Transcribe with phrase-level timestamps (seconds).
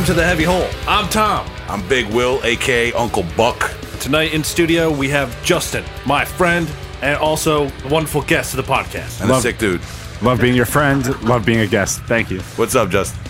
[0.00, 0.66] welcome to the Heavy Hole.
[0.88, 1.46] I'm Tom.
[1.68, 3.70] I'm Big Will, aka Uncle Buck.
[4.00, 6.66] Tonight in studio, we have Justin, my friend,
[7.02, 9.20] and also a wonderful guest of the podcast.
[9.20, 9.82] And a sick dude.
[10.22, 11.04] Love being your friend.
[11.22, 12.00] Love being a guest.
[12.04, 12.40] Thank you.
[12.56, 13.20] What's up, Justin?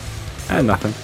[0.49, 0.95] And nothing.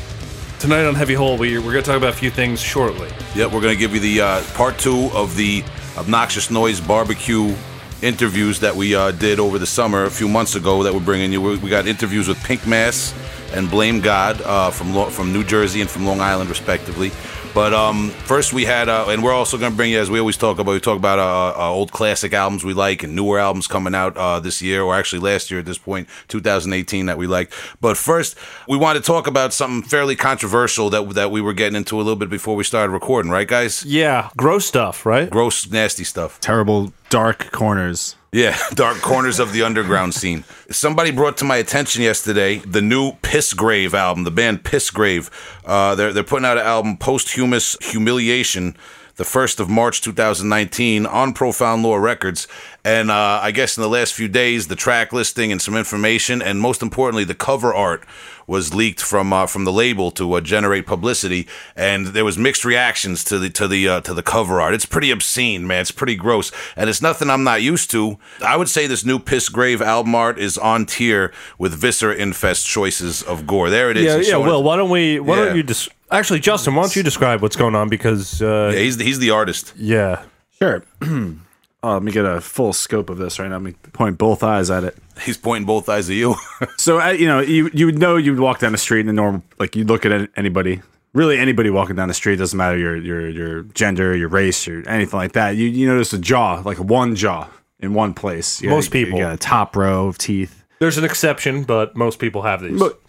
[0.60, 3.10] Tonight on Heavy Hole, we, we're going to talk about a few things shortly.
[3.34, 5.64] Yep, we're gonna give you the uh, part two of the
[5.98, 7.56] obnoxious noise barbecue
[8.02, 10.84] interviews that we uh, did over the summer a few months ago.
[10.84, 11.42] That we're bringing you.
[11.42, 13.12] We we got interviews with Pink Mass
[13.56, 17.10] and Blame God uh, from Lo- from New Jersey and from Long Island, respectively.
[17.56, 20.18] But um, first, we had, uh, and we're also going to bring you, as we
[20.18, 23.38] always talk about, we talk about uh, uh, old classic albums we like and newer
[23.38, 27.16] albums coming out uh, this year, or actually last year at this point, 2018, that
[27.16, 27.50] we like.
[27.80, 28.36] But first,
[28.68, 32.02] we want to talk about something fairly controversial that that we were getting into a
[32.02, 33.82] little bit before we started recording, right, guys?
[33.86, 35.30] Yeah, gross stuff, right?
[35.30, 36.38] Gross, nasty stuff.
[36.40, 38.16] Terrible dark corners.
[38.36, 40.44] Yeah, dark corners of the underground scene.
[40.70, 45.30] Somebody brought to my attention yesterday the new Pissgrave album, the band Pissgrave.
[45.64, 48.76] Uh, they're they're putting out an album, Posthumous Humiliation,
[49.14, 52.46] the first of March 2019 on Profound Lore Records.
[52.84, 56.42] And uh, I guess in the last few days, the track listing and some information,
[56.42, 58.04] and most importantly, the cover art
[58.46, 62.64] was leaked from uh, from the label to uh, generate publicity, and there was mixed
[62.64, 64.74] reactions to the to the uh, to the cover art.
[64.74, 65.80] It's pretty obscene, man.
[65.82, 68.18] It's pretty gross, and it's nothing I'm not used to.
[68.44, 73.22] I would say this new Pissgrave album art is on tier with Viscera Infest choices
[73.22, 73.70] of gore.
[73.70, 74.04] There it is.
[74.04, 74.32] Yeah, He's yeah.
[74.34, 75.18] showing Will, why don't we?
[75.20, 75.44] Why Yeah.
[75.46, 76.74] don't you just actually, Justin?
[76.74, 77.88] Why don't you describe what's going on?
[77.88, 79.72] Because uh, Yeah, he's the, he's the artist.
[79.76, 80.22] Yeah,
[80.58, 80.84] sure.
[81.02, 81.36] oh,
[81.82, 83.56] let me get a full scope of this right now.
[83.56, 84.96] Let me point both eyes at it.
[85.24, 86.34] He's pointing both eyes at you.
[86.78, 89.06] So, uh, you know, you you would know you would walk down the street in
[89.06, 90.82] the normal, like you'd look at anybody,
[91.14, 94.86] really anybody walking down the street doesn't matter your your your gender, your race, or
[94.88, 95.56] anything like that.
[95.56, 97.48] You you notice a jaw, like one jaw
[97.80, 98.62] in one place.
[98.62, 99.20] You Most got- you people.
[99.20, 100.64] got a top row of teeth.
[100.78, 102.78] there's an exception, but most people have these.
[102.78, 103.00] But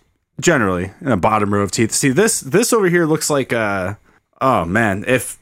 [0.42, 1.92] generally, in a bottom row of teeth.
[1.92, 3.96] See this this over here looks like uh
[4.42, 5.38] oh man, if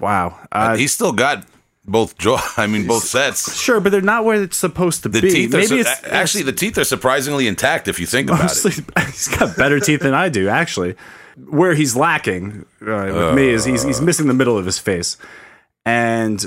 [0.00, 0.38] wow.
[0.52, 1.44] Uh, he's still got
[1.90, 2.40] both jaw.
[2.56, 3.60] I mean, both sets.
[3.60, 5.30] sure, but they're not where it's supposed to The be.
[5.30, 8.52] teeth are Maybe su- it's actually the teeth are surprisingly intact if you think about
[8.64, 8.74] it.
[9.06, 10.94] He's got better teeth than I do, actually.
[11.48, 15.16] Where he's lacking uh, with me is he's, he's missing the middle of his face,
[15.86, 16.44] and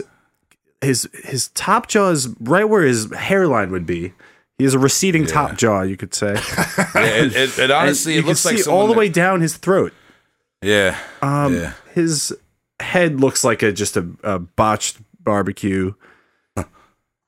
[0.81, 4.13] his his top jaw is right where his hairline would be.
[4.59, 6.33] He has a receding top jaw, you could say.
[6.95, 9.41] Yeah, it, it, it honestly, it looks can like see all the that- way down
[9.41, 9.93] his throat.
[10.61, 11.73] Yeah, Um, yeah.
[11.93, 12.35] His
[12.79, 15.93] head looks like a just a, a botched barbecue.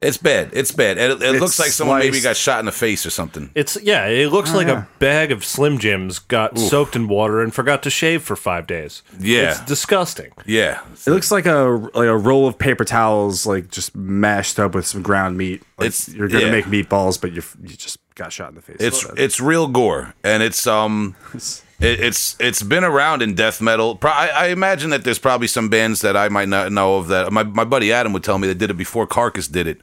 [0.02, 0.50] It's bad.
[0.54, 1.00] It's bad.
[1.00, 3.50] It, it It's looks like someone maybe got shot in the face or something.
[3.56, 4.84] It's yeah, it looks like yeah.
[4.84, 8.68] a bag of Slim Jims got soaked in water and forgot to shave for five
[8.68, 9.02] days.
[9.20, 9.52] Yeah.
[9.52, 10.32] it's disgusting.
[10.46, 14.76] Yeah, It looks like a like a roll of paper towels, like just mashed up
[14.76, 15.64] with some ground meat.
[15.80, 16.52] Like It's- you're gonna yeah.
[16.52, 18.78] make meatballs, but you you just got shot in the face.
[18.80, 21.16] it's it's real gore, and it's um,
[21.80, 23.96] it, it's it's been around in death metal.
[23.96, 27.08] Pro- I, I imagine that there's probably some bands that I might not know of
[27.08, 29.80] that my my buddy Adam would tell me that did it before Carcass did it.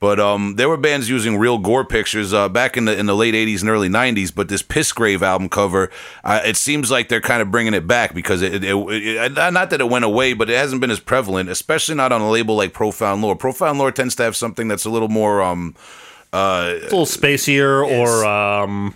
[0.00, 3.16] But um, there were bands using real gore pictures uh, back in the in the
[3.16, 4.32] late '80s and early '90s.
[4.32, 5.90] But this Pissgrave album cover,
[6.22, 9.32] uh, it seems like they're kind of bringing it back because it, it, it, it
[9.34, 12.30] not that it went away, but it hasn't been as prevalent, especially not on a
[12.30, 13.34] label like Profound Lore.
[13.34, 15.74] Profound Lore tends to have something that's a little more um,
[16.32, 18.94] uh, a little spacier, or um,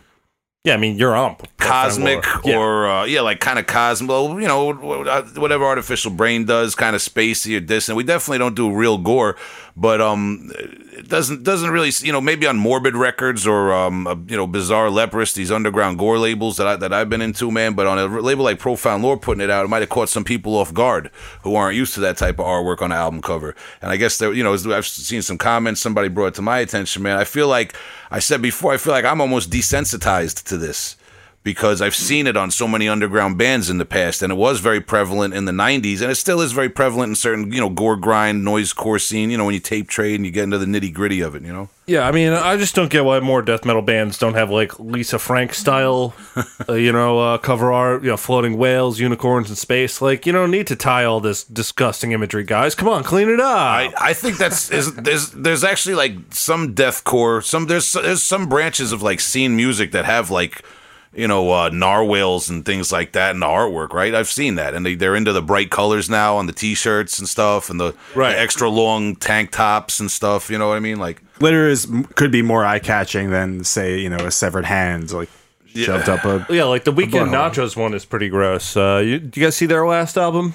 [0.65, 2.57] yeah, I mean you're on cosmic Yeah.
[2.59, 4.09] or uh, yeah, like kind of cosmic.
[4.11, 7.97] well, You know, whatever artificial brain does, kind of spacey or distant.
[7.97, 9.37] We definitely don't do real gore,
[9.77, 14.37] but um, it doesn't doesn't really you know maybe on Morbid Records or um, you
[14.37, 17.75] know Bizarre Leprous, these underground gore labels that I, that I've been into, man.
[17.75, 20.25] But on a label like Profound Lore putting it out, it might have caught some
[20.25, 21.11] people off guard
[21.43, 23.55] who aren't used to that type of artwork on an album cover.
[23.81, 25.81] And I guess there, you know, I've seen some comments.
[25.81, 27.19] Somebody brought to my attention, man.
[27.19, 27.75] I feel like
[28.11, 28.73] I said before.
[28.73, 30.97] I feel like I'm almost desensitized to this
[31.45, 34.61] because I've seen it on so many underground bands in the past, and it was
[34.61, 37.69] very prevalent in the '90s, and it still is very prevalent in certain, you know,
[37.69, 39.31] gore grind, noise core scene.
[39.31, 41.43] You know, when you tape trade and you get into the nitty gritty of it.
[41.43, 44.35] You know, Yeah, I mean, I just don't get why more death metal bands don't
[44.35, 46.15] have like Lisa Frank style,
[46.69, 50.01] uh, you know, uh, cover art, you know, floating whales, unicorns in space.
[50.01, 52.77] Like, you don't need to tie all this disgusting imagery, guys.
[52.77, 53.57] Come on, clean it up.
[53.57, 58.49] I, I think that's is, there's there's actually like some deathcore, some there's there's some
[58.49, 60.63] branches of like scene music that have like
[61.15, 64.15] you know uh, narwhals and things like that in the artwork, right?
[64.15, 67.29] I've seen that, and they they're into the bright colors now on the t-shirts and
[67.29, 68.33] stuff, and the, Right.
[68.33, 70.51] the extra long tank tops and stuff.
[70.51, 70.99] You know what I mean?
[70.99, 75.13] Like glitter is could be more eye catching than say you know a severed hand
[75.13, 75.29] like
[75.67, 76.47] shoved up a.
[76.51, 77.51] yeah, like the Weekend butthole.
[77.53, 78.77] Nachos one is pretty gross.
[78.77, 80.55] Uh, you, do you guys see their last album?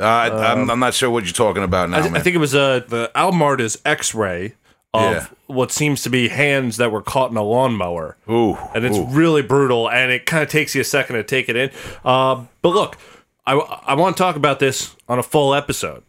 [0.00, 2.20] uh, I, I'm I'm not sure what you're talking about now, I, th- man.
[2.20, 4.54] I think it was uh, the album art is X Ray.
[4.92, 5.26] Of Yeah.
[5.46, 8.16] what seems to be hands that were caught in a lawnmower.
[8.28, 9.06] Ooh, and it's ooh.
[9.06, 11.70] really brutal and it kind of takes you a second to take it in
[12.04, 12.96] uh, but look
[13.46, 16.02] I, I want to talk about this on a full episode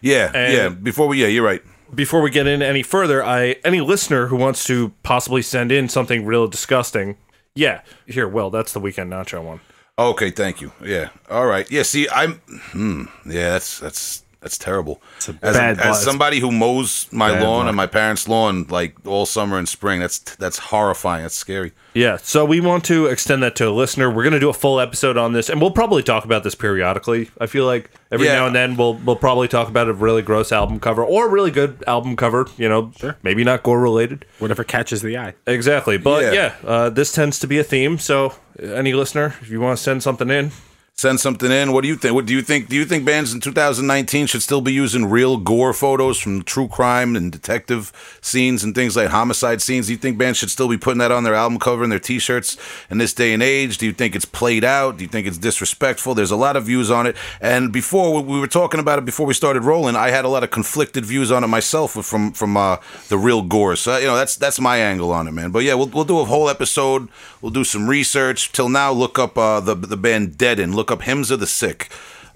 [0.00, 0.68] yeah, and- yeah.
[0.70, 1.62] Before we, yeah, you're right.
[1.94, 5.88] before we get in any further i any listener who wants to possibly send in
[5.88, 7.16] something real disgusting
[7.54, 9.60] yeah here will that's the weekend nacho one
[9.96, 10.72] Okay, thank you.
[10.82, 11.70] Yeah, all right.
[11.70, 12.40] Yeah, see, I'm.
[12.72, 15.02] Hmm, yeah, that's that's that's terrible.
[15.16, 17.68] It's a as, bad as somebody who mows my Bad lawn blood.
[17.68, 21.22] and my parents' lawn like all summer and spring, that's that's horrifying.
[21.24, 21.72] That's scary.
[21.94, 24.52] yeah so we want to extend that to a listener we're going to do a
[24.64, 28.26] full episode on this and we'll probably talk about this periodically i feel like every
[28.26, 28.34] Yeah.
[28.34, 31.30] now and then we'll we'll probably talk about a really gross album cover or a
[31.30, 32.90] really good album cover you know
[33.22, 35.34] maybe not gore related Whatever catches the eye.
[35.46, 35.96] Exactly.
[35.96, 36.32] But Yeah.
[36.32, 37.98] yeah, uh, this tends to be a theme.
[37.98, 40.50] So, any listener, if you want to send something in,
[40.96, 41.72] Send something in.
[41.72, 42.14] What do you think?
[42.14, 42.68] What do you think?
[42.68, 46.68] Do you think bands in 2019 should still be using real gore photos from true
[46.68, 49.88] crime and detective scenes and things like homicide scenes?
[49.88, 51.98] Do you think bands should still be putting that on their album cover and their
[51.98, 52.56] T-shirts
[52.90, 53.76] in this day and age?
[53.78, 54.98] Do you think it's played out?
[54.98, 56.14] Do you think it's disrespectful?
[56.14, 57.16] There's a lot of views on it.
[57.40, 60.44] And before we were talking about it before we started rolling, I had a lot
[60.44, 62.76] of conflicted views on it myself from from uh,
[63.08, 63.74] the real gore.
[63.74, 65.50] So you know that's that's my angle on it, man.
[65.50, 67.08] But yeah, we'll we'll do a whole episode.
[67.42, 68.52] We'll do some research.
[68.52, 70.72] Till now, look up uh, the the band Deaden.
[70.72, 71.90] Look up Hymns of the Sick.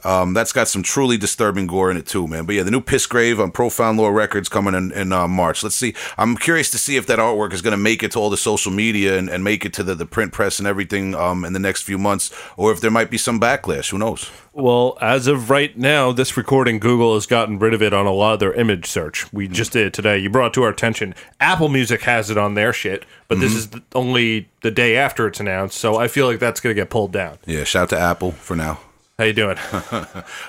[0.04, 2.46] Um, that's got some truly disturbing gore in it too, man.
[2.46, 5.62] But yeah, the new Pissgrave on Profound Lore Records coming in in uh, March.
[5.62, 5.94] Let's see.
[6.16, 8.36] I'm curious to see if that artwork is going to make it to all the
[8.36, 11.52] social media and, and make it to the, the print press and everything um, in
[11.52, 13.90] the next few months, or if there might be some backlash.
[13.90, 14.30] Who knows?
[14.58, 18.12] well, as of right now, this recording, Google has gotten rid of it on a
[18.12, 19.32] lot of their image search.
[19.32, 20.18] We just did it today.
[20.18, 21.14] You brought it to our attention.
[21.38, 25.28] Apple Music has it on their shit, but this is th- only the day after
[25.28, 25.78] it's announced.
[25.78, 27.38] So I feel like that's going to get pulled down.
[27.46, 28.80] Yeah, shout to Apple for now.
[29.18, 29.58] How you doing?
[29.72, 30.00] All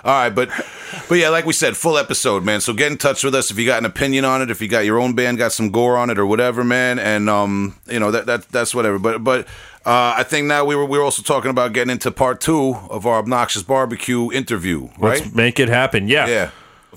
[0.04, 0.48] right, but
[1.10, 2.62] but yeah, like we said, full episode, man.
[2.62, 4.68] So get in touch with us if you got an opinion on it, if you
[4.68, 7.00] got your own band, got some gore on it or whatever, man.
[7.00, 9.00] And um, you know that that that's whatever.
[9.00, 9.48] But but
[9.88, 12.75] uh, I think now we were we were also talking about getting into part two
[12.92, 15.19] of our obnoxious barbecue interview, right?
[15.19, 16.07] Let's make it happen.
[16.07, 16.27] Yeah.
[16.27, 16.51] yeah.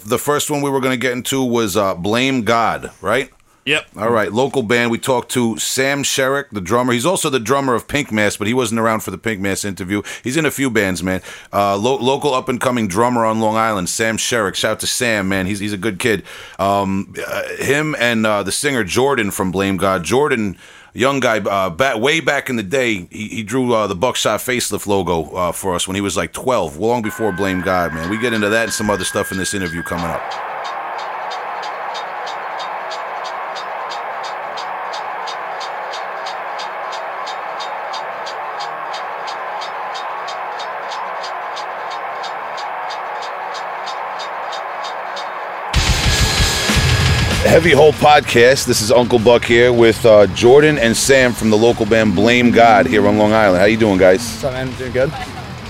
[0.05, 3.31] The first one we were going to get into was uh, blame God, right?
[3.65, 3.87] Yep.
[3.97, 4.91] All right, local band.
[4.91, 6.93] We talked to Sam Sherrick, the drummer.
[6.93, 9.65] He's also the drummer of Pink Mass, but he wasn't around for the Pink Mass
[9.65, 10.03] interview.
[10.25, 11.23] He's in a few bands, man.
[11.53, 14.57] Uh, lo- local up and coming drummer on Long Island, Sam Sherrick.
[14.57, 15.47] Shout out to Sam, man.
[15.47, 16.25] He's he's a good kid.
[16.59, 20.03] Um, uh, him and uh, the singer Jordan from Blame God.
[20.03, 20.57] Jordan,
[20.93, 24.41] young guy, uh, back, way back in the day, he, he drew uh, the Buckshot
[24.41, 28.11] facelift logo uh, for us when he was like 12, long before Blame God, man.
[28.11, 30.52] We get into that and some other stuff in this interview coming up.
[47.53, 48.65] Heavy Hole Podcast.
[48.65, 52.51] This is Uncle Buck here with uh, Jordan and Sam from the local band Blame
[52.51, 53.59] God here on Long Island.
[53.59, 54.21] How you doing, guys?
[54.21, 54.73] What's up, man?
[54.79, 55.13] Doing good?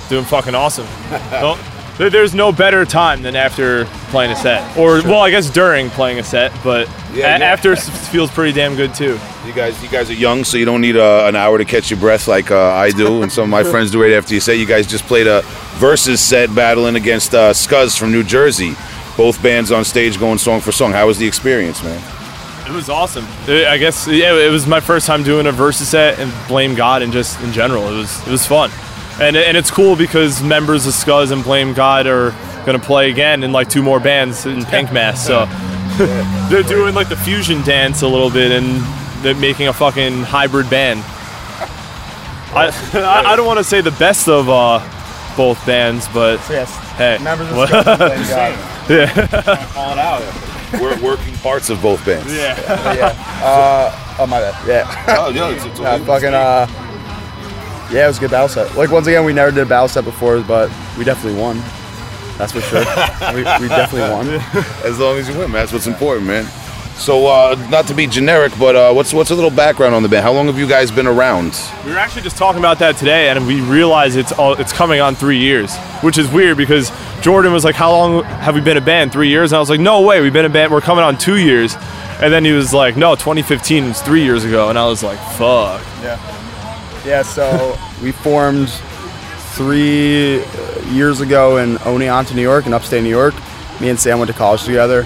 [0.08, 0.87] doing fucking awesome.
[1.32, 1.58] well,
[1.99, 5.90] there- there's no better time than after playing a set, or well, I guess during
[5.90, 7.46] playing a set, but Yeah, a- yeah.
[7.46, 9.19] after feels pretty damn good too.
[9.44, 11.90] You guys, you guys are young, so you don't need uh, an hour to catch
[11.90, 14.40] your breath like uh, I do, and some of my friends do right after you
[14.40, 14.56] set.
[14.58, 15.43] You guys just played a
[15.78, 18.75] versus set battling against uh, Scuzz from New Jersey.
[19.16, 20.92] Both bands on stage going song for song.
[20.92, 22.02] How was the experience, man?
[22.66, 23.26] It was awesome.
[23.47, 26.75] I I guess yeah, it was my first time doing a versus set and blame
[26.75, 28.71] God and just in general, it was it was fun,
[29.21, 32.31] and and it's cool because members of Scuzz and Blame God are
[32.64, 35.45] gonna play again in like two more bands in Pink Mass, so
[36.49, 38.83] they're doing like the fusion dance a little bit and
[39.23, 41.00] they're making a fucking hybrid band.
[42.54, 44.78] I I, I don't want to say the best of uh,
[45.37, 48.72] both bands, but So yes, hey, members of what- Scott Blame God.
[49.73, 50.23] call it out.
[50.81, 52.33] We're working parts of both bands.
[52.33, 52.59] Yeah.
[52.95, 53.29] yeah.
[53.43, 54.69] Uh, oh my bad.
[54.69, 55.17] Yeah.
[55.19, 56.69] Oh, yeah, it's, it's Yeah, fucking uh.
[57.91, 58.77] Yeah, it was a good battle set.
[58.77, 61.57] Like once again, we never did a battle set before, but we definitely won.
[62.39, 62.85] That's for sure.
[63.35, 64.29] we, we definitely won.
[64.85, 65.62] As long as you win, man.
[65.62, 66.45] That's what's important, man.
[67.02, 70.09] So, uh, not to be generic, but uh, what's what's a little background on the
[70.09, 70.23] band?
[70.23, 71.61] How long have you guys been around?
[71.85, 75.00] We were actually just talking about that today, and we realized it's all it's coming
[75.00, 78.76] on three years, which is weird because Jordan was like, "How long have we been
[78.76, 79.11] a band?
[79.11, 80.71] Three years?" And I was like, "No way, we've been a band.
[80.71, 81.75] We're coming on two years."
[82.21, 85.18] And then he was like, "No, 2015 was three years ago," and I was like,
[85.32, 86.21] "Fuck." Yeah.
[87.04, 87.23] Yeah.
[87.23, 88.68] So we formed
[89.56, 93.35] three uh, years ago in Oneonta, New York, in upstate New York.
[93.80, 95.04] Me and Sam went to college together.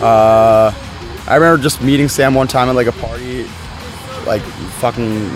[0.00, 0.72] Uh,
[1.26, 3.44] I remember just meeting Sam one time at like a party,
[4.26, 4.42] like
[4.80, 5.30] fucking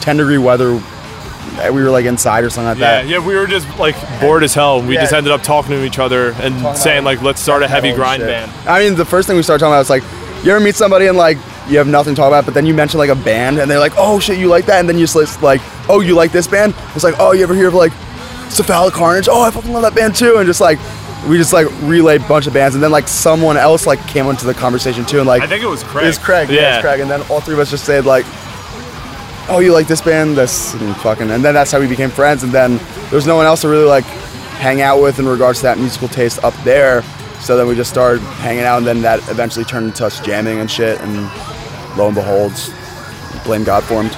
[0.00, 0.80] 10 degree weather.
[1.70, 3.06] We were like inside or something like Yeah, that.
[3.08, 4.80] yeah, yeah, we were just like bored as hell.
[4.82, 5.02] We Yeah.
[5.02, 7.92] just ended up talking to each other and Talking saying like, "Let's start a heavy
[7.92, 8.28] oh, grind shit.
[8.28, 10.02] band." I mean, the first thing we started talking about was like
[10.42, 11.38] you ever meet somebody and like
[11.68, 13.78] you have nothing to talk about, but then you mention like a band and they're
[13.78, 16.46] like, oh shit, you like that, and then you just like, oh, you like this
[16.46, 16.74] band?
[16.94, 17.92] It's like, oh, you ever hear of like
[18.50, 19.28] Cephalic Carnage?
[19.30, 20.78] Oh, I fucking love that band too, and just like
[21.28, 24.26] we just like relayed a bunch of bands, and then like someone else like came
[24.26, 26.06] into the conversation too, and like I think it was Craig.
[26.06, 26.74] it's Craig, yeah, Yeah.
[26.76, 28.24] it's Craig, and then all three of us just said like,
[29.48, 32.42] oh, you like this band, this, and fucking, and then that's how we became friends,
[32.42, 35.58] and then there was no one else to really like hang out with in regards
[35.60, 37.02] to that musical taste up there.
[37.40, 40.60] So then we just started hanging out, and then that eventually turned into us jamming
[40.60, 40.98] and shit.
[41.00, 41.14] And
[41.98, 42.52] lo and behold,
[43.44, 44.16] Blame God formed.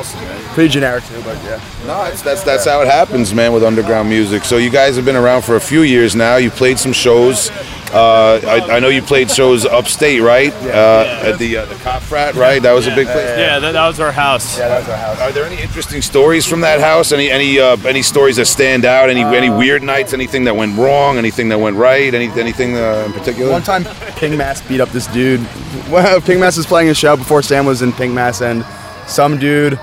[0.00, 0.54] Awesome, man.
[0.54, 1.60] Pretty generic too, but yeah.
[1.86, 4.44] No, it's, that's that's how it happens, man, with underground music.
[4.44, 6.36] So you guys have been around for a few years now.
[6.36, 7.50] You played some shows.
[7.92, 10.54] Uh, I, I know you played shows upstate, right?
[10.62, 12.62] Uh, at the uh, the cop frat, right?
[12.62, 13.28] That was a big place.
[13.36, 14.58] Yeah, that, that was our house.
[14.58, 15.20] Yeah, that was our house.
[15.20, 17.12] Are there any interesting stories from that house?
[17.12, 19.10] Any any uh, any stories that stand out?
[19.10, 20.14] Any any weird nights?
[20.14, 21.18] Anything that went wrong?
[21.18, 22.14] Anything that went right?
[22.14, 23.52] Any anything uh, in particular?
[23.52, 23.84] One time,
[24.16, 25.46] Pink Mass beat up this dude.
[25.90, 28.64] Well, Pink Mass was playing a show before Sam was in Pink Mass, and
[29.08, 29.78] some dude,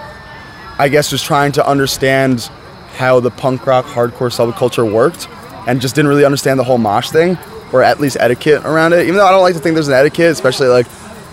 [0.80, 2.50] I guess, was trying to understand
[2.96, 5.28] how the punk rock hardcore subculture worked,
[5.68, 7.38] and just didn't really understand the whole mosh thing,
[7.74, 9.04] or at least etiquette around it.
[9.04, 10.88] Even though I don't like to think there's an etiquette, especially like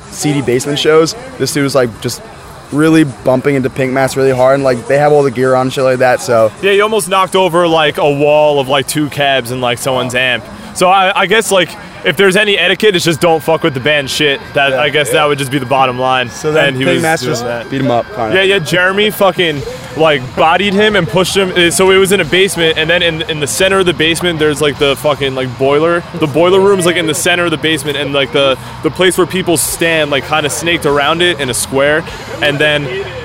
[0.06, 1.14] CD basement shows.
[1.38, 2.22] This dude was like just
[2.72, 5.66] really bumping into Pink Mass really hard, and like they have all the gear on
[5.66, 6.20] and shit like that.
[6.20, 9.78] So Yeah, you almost knocked over like a wall of like two cabs and like
[9.78, 10.44] someone's amp.
[10.76, 11.68] So I, I guess like
[12.04, 14.40] if there's any etiquette, it's just don't fuck with the band shit.
[14.54, 16.28] That Yeah, I guess that would just be the bottom line.
[16.28, 17.02] so then and he was
[17.42, 17.70] that.
[17.70, 18.06] beat him up.
[18.06, 18.58] Kind Yeah, yeah.
[18.58, 19.62] Jeremy fucking
[19.96, 21.50] like bodied him and pushed him.
[21.50, 23.94] Uh, So it was in a basement, and then in in the center of the
[23.94, 26.00] basement, there's like the fucking like boiler.
[26.20, 29.16] The boiler room's like in the center of the basement, and like the the place
[29.16, 32.04] where people stand, like kind of snaked around it in a square,
[32.42, 32.84] and then.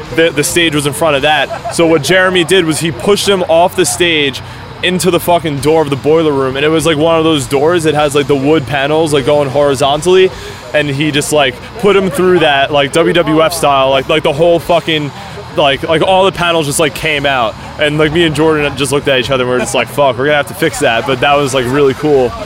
[0.10, 1.76] The, the stage was in front of that.
[1.76, 4.42] So what Jeremy did was he pushed him off the stage
[4.84, 7.48] into the fucking door of the boiler room and it was like one of those
[7.48, 10.30] doors that has like the wood panels like going horizontally
[10.74, 14.60] and he just like put him through that like WWF style like like the whole
[14.60, 15.12] fucking
[15.58, 18.92] like like all the panels just like came out and like me and Jordan just
[18.92, 20.80] looked at each other and we are just like fuck we're gonna have to fix
[20.80, 22.30] that but that was like really cool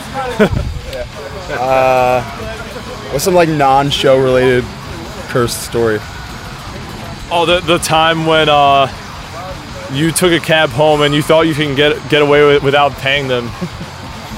[3.13, 4.63] What's some like non-show related
[5.27, 5.99] cursed story?
[7.31, 8.87] oh the the time when uh
[9.93, 12.91] you took a cab home and you thought you can get get away with without
[12.93, 13.49] paying them.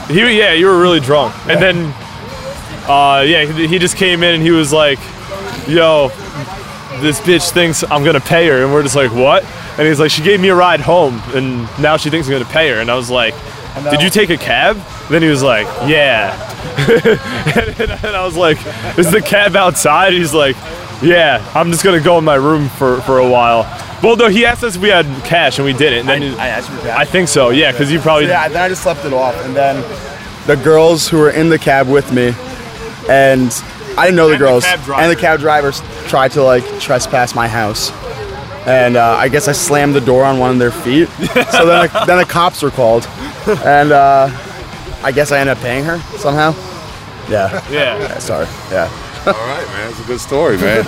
[0.07, 1.33] He yeah you were really drunk.
[1.47, 1.93] And then
[2.87, 4.99] uh yeah he, he just came in and he was like
[5.67, 6.09] yo
[7.01, 8.63] this bitch thinks I'm gonna pay her.
[8.63, 9.43] And we're just like what?
[9.79, 12.45] And he's like she gave me a ride home and now she thinks I'm gonna
[12.45, 12.79] pay her.
[12.79, 13.33] And I was like
[13.89, 14.77] did you take a cab?
[15.09, 16.37] Then he was like yeah.
[17.57, 18.57] And, and I was like
[18.99, 20.13] is the cab outside?
[20.13, 20.55] He's like
[21.01, 23.63] yeah I'm just gonna go in my room for for a while
[24.03, 26.37] well though he asked us if we had cash and we didn't and then he-
[26.37, 26.97] I asked you that.
[26.97, 29.55] I think so yeah because you probably Yeah, then I just slept it off, and
[29.55, 29.81] then
[30.47, 32.33] the girls who were in the cab with me,
[33.09, 33.51] and
[33.97, 36.63] I didn't know the And the girls, cab and the cab drivers tried to like
[36.79, 37.91] trespass my house,
[38.67, 41.07] and uh, I guess I slammed the door on one of their feet.
[41.09, 43.07] so then, the, then the cops were called,
[43.65, 44.29] and uh,
[45.03, 46.53] I guess I ended up paying her somehow.
[47.29, 47.63] Yeah.
[47.71, 48.45] yeah Yeah, Sorry.
[48.69, 48.87] Yeah.
[49.27, 49.89] All right, man.
[49.89, 50.85] It's a good story, man.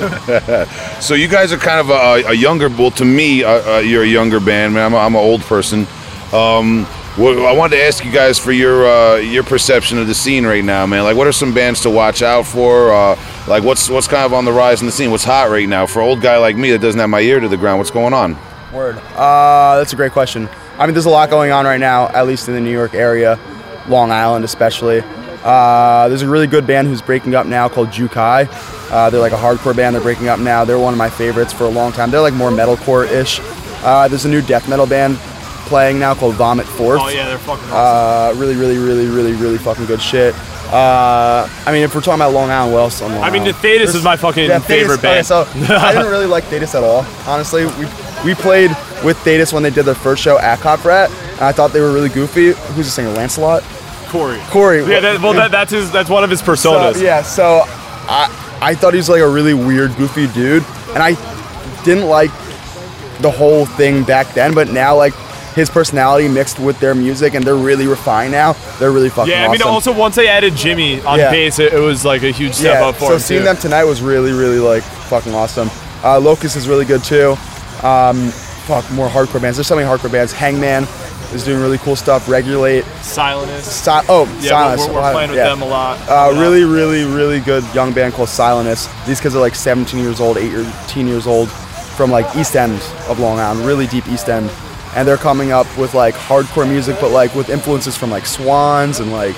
[1.01, 2.69] so you guys are kind of a, a younger.
[2.69, 4.85] Well, to me, uh, uh, you're a younger band, man.
[4.85, 5.87] I'm, a, I'm an old person.
[6.31, 6.85] Um,
[7.17, 10.63] I wanted to ask you guys for your uh, your perception of the scene right
[10.63, 11.03] now, man.
[11.03, 12.93] Like, what are some bands to watch out for?
[12.93, 15.09] Uh, like, what's what's kind of on the rise in the scene?
[15.09, 17.39] What's hot right now for an old guy like me that doesn't have my ear
[17.39, 17.79] to the ground?
[17.79, 18.37] What's going on?
[18.71, 18.97] Word.
[19.15, 20.47] Uh, that's a great question.
[20.77, 22.93] I mean, there's a lot going on right now, at least in the New York
[22.93, 23.39] area,
[23.87, 25.01] Long Island especially.
[25.47, 28.47] Uh, there's a really good band who's breaking up now called Jukai.
[28.91, 29.95] Uh, they're like a hardcore band.
[29.95, 30.65] They're breaking up now.
[30.65, 32.11] They're one of my favorites for a long time.
[32.11, 33.39] They're like more metalcore-ish.
[33.83, 35.17] Uh, there's a new death metal band
[35.67, 37.01] playing now called Vomit Forth.
[37.03, 38.37] oh yeah they're fucking awesome.
[38.37, 40.33] Uh, really, really, really, really, really fucking good shit.
[40.71, 43.45] Uh, I mean, if we're talking about Long Island, what else on Long I mean,
[43.45, 43.53] the?
[43.53, 45.25] Thetis is my fucking Yeah, Thetis- favorite okay, band.
[45.27, 47.05] so I didn't really like Thetis at all.
[47.25, 47.85] Honestly, we
[48.25, 48.71] we played
[49.03, 51.79] with Thetis when they did their first show at Cop Rat, and I thought they
[51.81, 52.47] were really goofy.
[52.73, 53.11] Who's the singer?
[53.11, 53.63] Lancelot.
[54.09, 54.39] Corey.
[54.49, 54.79] Corey.
[54.85, 55.91] Yeah, that, well, that, that's his.
[55.91, 56.95] That's one of his personas.
[56.95, 61.03] So, yeah, so I I thought he was like a really weird, goofy dude, and
[61.03, 61.13] I
[61.83, 62.31] didn't like
[63.21, 64.53] the whole thing back then.
[64.53, 65.13] But now, like
[65.55, 68.53] his personality mixed with their music, and they're really refined now.
[68.79, 69.73] They're really fucking Yeah, I mean, awesome.
[69.73, 71.31] also once they added Jimmy on Yeah.
[71.31, 73.41] bass, it, it was like a huge step yeah, up for so him So seeing
[73.41, 73.45] too.
[73.45, 75.69] them tonight was really, really like fucking awesome.
[76.03, 77.31] Uh, Locust is really good too.
[77.81, 78.29] Um,
[78.67, 79.57] fuck, more hardcore bands.
[79.57, 80.31] There's so many hardcore bands.
[80.31, 80.83] Hangman
[81.33, 82.27] is doing really cool stuff.
[82.29, 82.83] Regulate.
[83.01, 83.61] Silenus.
[83.63, 84.87] Si- oh, Yeah, Silenus.
[84.87, 85.49] we're, we're playing with Yeah.
[85.49, 85.99] them a lot.
[86.09, 88.87] Uh, really, really, really good young band called Silenus.
[89.05, 92.79] These kids are like 17 years old, 18 years old, from like East End
[93.09, 94.49] of Long Island, really deep East End,
[94.95, 98.99] and they're coming up with like hardcore music, but like with influences from like Swans
[98.99, 99.35] and like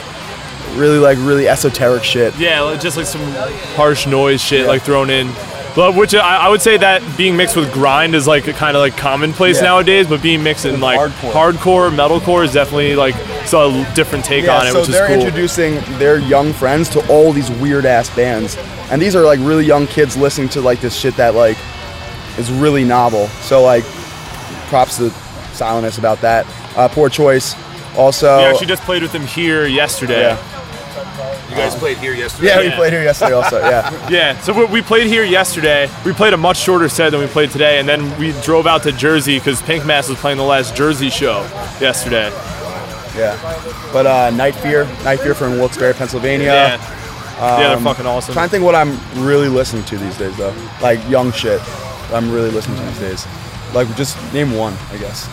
[0.75, 2.36] really like really esoteric shit.
[2.38, 3.22] Yeah, just like some
[3.75, 5.29] harsh noise shit like thrown in.
[5.75, 8.81] But which I, I would say that being mixed with grind is like kind of
[8.81, 9.63] like commonplace Yeah.
[9.67, 10.07] nowadays.
[10.07, 11.31] But being mixed in like hardcore.
[11.31, 14.95] hardcore, metalcore is definitely like so a different take Yeah, on it, so which is
[14.95, 15.15] they're cool.
[15.17, 18.57] introducing their young friends to all these weird ass bands,
[18.91, 21.57] and these are like really young kids listening to like this shit that like
[22.38, 23.27] is really novel.
[23.27, 23.83] So like,
[24.69, 25.09] props to
[25.53, 26.45] Silenus about that.
[26.75, 27.55] Uh, poor choice.
[27.97, 30.21] Also, we actually just played with them here yesterday.
[30.21, 30.48] Yeah.
[31.49, 32.47] You guys played here yesterday.
[32.47, 33.33] yeah, we played here yesterday.
[33.33, 34.09] Also, yeah.
[34.09, 35.89] Yeah, so we- we played here yesterday.
[36.05, 38.83] We played a much shorter set than we played today, and then we drove out
[38.83, 41.41] to Jersey because Pink Mass was playing the last Jersey show
[41.81, 42.29] yesterday.
[43.17, 43.35] Yeah.
[43.91, 46.45] But uh, Night Fear, Night Fear from Wilkes-Barre, Pennsylvania.
[46.47, 46.77] Yeah,
[47.39, 48.33] yeah, they're fucking awesome.
[48.33, 50.53] Trying to think what I'm really listening to these days though.
[50.81, 51.59] Like young shit.
[52.13, 53.27] I'm really listening to these days.
[53.73, 55.27] Like just name one, I guess.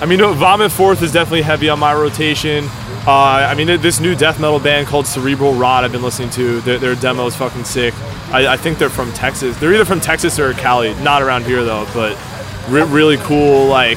[0.00, 2.68] I mean, no, Vomit Forth is definitely heavy on my rotation.
[3.08, 6.60] Uh, I mean, this new death metal band called Cerebral Rot I've been listening to.
[6.60, 7.94] Their, their demo is fucking sick.
[8.30, 9.58] I, I think they're from Texas.
[9.58, 10.92] They're either from Texas or Cali.
[10.96, 12.18] Not around here though, but
[12.68, 13.96] re- really cool, like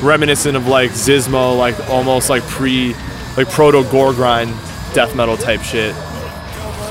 [0.00, 2.94] reminiscent of like Xysma, like almost like pre,
[3.36, 4.50] like proto gore grind
[4.94, 5.92] death metal type shit.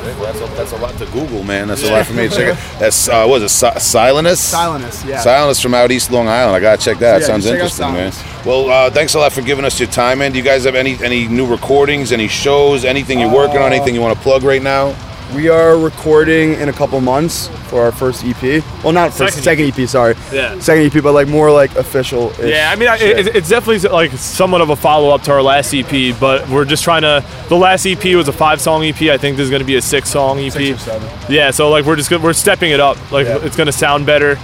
[0.04, 1.68] Well, that's, a, that's a lot to Google, man.
[1.68, 2.80] That's a lot for me to check out.
[2.80, 3.56] That's uh, what is it?
[3.56, 4.54] Si- Silenus.
[4.54, 5.24] Silenus, yeah.
[5.24, 6.56] Silenus from out East Long Island.
[6.56, 7.22] I gotta check that.
[7.22, 8.12] Yeah, Sounds interesting, man.
[8.46, 10.32] Well, uh, thanks a lot for giving us your time, man.
[10.32, 13.96] Do you guys have any any new recordings, any shows, anything you're working on, anything
[13.96, 14.94] you want to plug right now?
[15.36, 18.64] We are recording in a couple months for our first EP.
[18.84, 20.16] Well, not first, Second second EP, sorry.
[20.32, 20.60] Yeah.
[20.60, 22.32] Second EP, but like more like official.
[22.40, 25.42] Yeah, I mean, I, it, it's definitely like somewhat of a follow up to our
[25.42, 27.26] last EP, but we're just trying to.
[27.50, 29.02] The last EP was a five song EP.
[29.04, 30.52] I think this is going to be a six song EP.
[30.52, 31.34] Six or seven.
[31.34, 32.98] Yeah, so like we're just we're stepping it up.
[33.12, 33.40] Like Yeah.
[33.44, 34.36] it's going to sound better.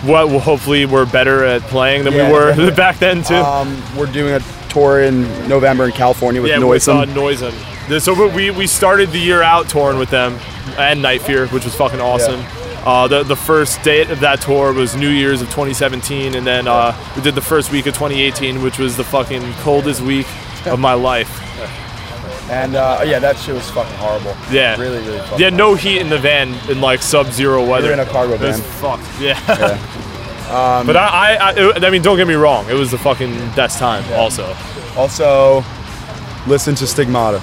[0.00, 2.74] What well, hopefully we're better at playing than Yeah, we were definitely.
[2.74, 3.34] back then too.
[3.34, 4.40] Um, we're doing a
[4.70, 7.00] tour in November in California with yeah, Noisome.
[7.00, 7.77] with uh, Noisome.
[8.00, 10.38] So we we started the year out touring with them
[10.76, 12.44] and Night Fear, which was fucking awesome.
[12.86, 16.68] Uh, the the first date of that tour was New Year's of 2017, and then
[16.68, 20.26] uh, we did the first week of 2018, which was the fucking coldest week
[20.66, 21.30] of my life.
[22.50, 24.34] and uh, yeah, that shit was fucking horrible.
[24.50, 24.78] Yeah.
[24.80, 27.92] Really, really fucking Yeah, no heat in the van in like sub-zero weather.
[27.92, 28.60] in a cargo It van.
[28.60, 29.04] fucked.
[29.20, 29.38] Yeah.
[30.86, 32.68] but I, I, I, it- I mean, don't get me wrong.
[32.70, 34.02] It was the fucking best time.
[34.14, 34.54] Also.
[34.96, 35.62] Also,
[36.46, 37.40] listen to Stigmata.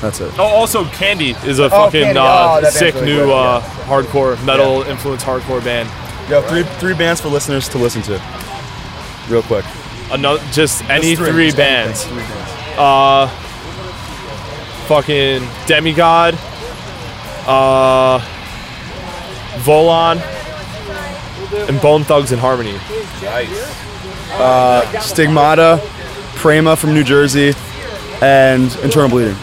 [0.00, 0.32] That's it.
[0.38, 4.82] Oh, also, Candy is a fucking uh, Oh, sick really new good, uh, hardcore metal
[4.82, 5.88] influence hardcore band.
[6.30, 8.20] Yo, three three bands for listeners to listen to.
[9.28, 9.64] Real quick.
[10.10, 12.04] Another, just any Just three, just bands.
[12.04, 12.78] three bands.
[12.78, 13.26] Uh,
[14.86, 16.34] fucking Demigod,
[17.46, 18.18] uh,
[19.64, 20.18] Volon,
[21.68, 22.72] and Bone Thugs and Harmony.
[23.22, 23.84] Nice.
[24.32, 25.80] Uh, Stigmata,
[26.36, 27.52] Prema from New Jersey,
[28.22, 29.36] and Internal Bleeding.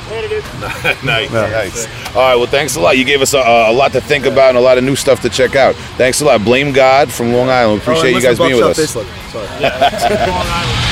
[1.03, 1.85] nice, nice.
[2.15, 2.97] All right, well, thanks a lot.
[2.97, 5.21] You gave us a, a lot to think about and a lot of new stuff
[5.21, 5.75] to check out.
[5.97, 6.43] Thanks a lot.
[6.43, 7.81] Blame God from Long Island.
[7.85, 8.91] Oh, Appreciate you guys being with us.
[9.31, 10.91] Sorry.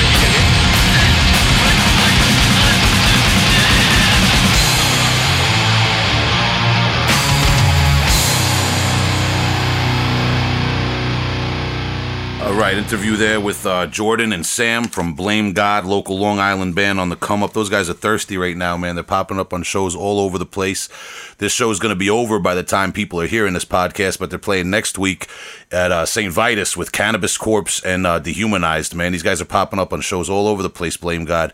[12.74, 16.98] right, interview there with uh, Jordan and Sam from Blame God, local Long Island band
[16.98, 17.52] on the come up.
[17.52, 18.94] Those guys are thirsty right now, man.
[18.94, 20.88] They're popping up on shows all over the place.
[21.38, 24.18] This show is going to be over by the time people are hearing this podcast,
[24.18, 25.28] but they're playing next week
[25.70, 26.32] at uh, St.
[26.32, 29.12] Vitus with Cannabis Corpse and uh, Dehumanized, man.
[29.12, 31.52] These guys are popping up on shows all over the place, Blame God.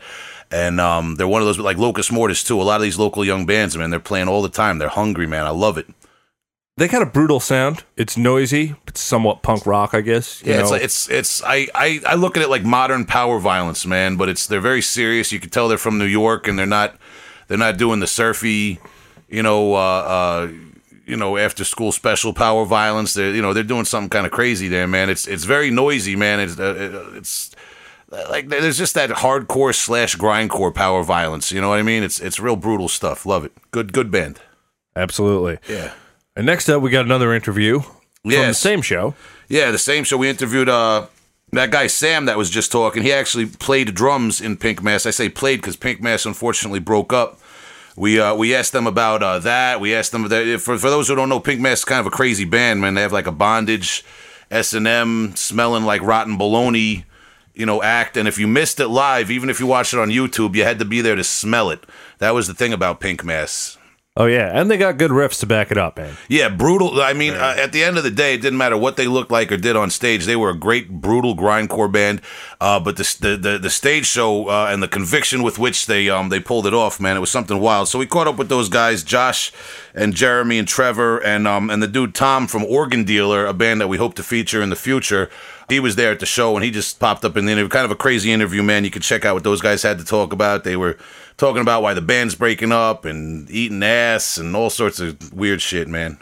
[0.50, 2.60] And um, they're one of those, like Locust Mortis, too.
[2.60, 4.78] A lot of these local young bands, man, they're playing all the time.
[4.78, 5.44] They're hungry, man.
[5.44, 5.86] I love it.
[6.76, 7.84] They got a brutal sound.
[7.96, 8.74] It's noisy.
[8.86, 10.42] It's somewhat punk rock, I guess.
[10.42, 13.38] you Yeah, it's like, it's it's I, I I look at it like modern power
[13.38, 14.16] violence, man.
[14.16, 15.30] But it's they're very serious.
[15.30, 16.96] You can tell they're from New York, and they're not
[17.48, 18.78] they're not doing the surfy,
[19.28, 20.48] you know, uh, uh,
[21.04, 23.12] you know, after school special power violence.
[23.12, 25.10] They're you know they're doing something kind of crazy there, man.
[25.10, 26.40] It's it's very noisy, man.
[26.40, 27.54] It's uh, it's
[28.10, 31.52] like there's just that hardcore slash grindcore power violence.
[31.52, 32.02] You know what I mean?
[32.02, 33.26] It's it's real brutal stuff.
[33.26, 33.52] Love it.
[33.70, 34.40] Good good band.
[34.96, 35.58] Absolutely.
[35.68, 35.92] Yeah.
[36.36, 37.80] And next up, we got another interview
[38.40, 39.14] from the same show.
[39.48, 40.16] Yeah, the same show.
[40.16, 41.06] We interviewed uh,
[41.52, 43.02] that guy Sam that was just talking.
[43.02, 45.06] He actually played drums in Pink Mass.
[45.06, 47.40] I say played because Pink Mass unfortunately broke up.
[47.96, 49.80] We uh, we asked them about uh, that.
[49.80, 52.06] We asked them that for for those who don't know, Pink Mass is kind of
[52.06, 52.94] a crazy band, man.
[52.94, 54.04] They have like a bondage,
[54.50, 57.04] S and M, smelling like rotten bologna,
[57.54, 58.16] you know, act.
[58.16, 60.78] And if you missed it live, even if you watched it on YouTube, you had
[60.78, 61.84] to be there to smell it.
[62.18, 63.76] That was the thing about Pink Mass.
[64.16, 66.16] Oh yeah, and they got good riffs to back it up, man.
[66.28, 67.00] Yeah, brutal.
[67.00, 69.30] I mean, uh, at the end of the day, it didn't matter what they looked
[69.30, 70.24] like or did on stage.
[70.26, 72.20] They were a great, brutal grindcore band.
[72.60, 76.10] Uh, but the, the the the stage show uh, and the conviction with which they
[76.10, 77.86] um they pulled it off, man, it was something wild.
[77.86, 79.52] So we caught up with those guys, Josh
[79.94, 83.80] and Jeremy and Trevor and um and the dude Tom from Organ Dealer, a band
[83.80, 85.30] that we hope to feature in the future.
[85.68, 87.68] He was there at the show and he just popped up in the interview.
[87.68, 88.82] Kind of a crazy interview, man.
[88.84, 90.64] You could check out what those guys had to talk about.
[90.64, 90.98] They were
[91.40, 95.62] talking about why the band's breaking up and eating ass and all sorts of weird
[95.62, 96.18] shit, man.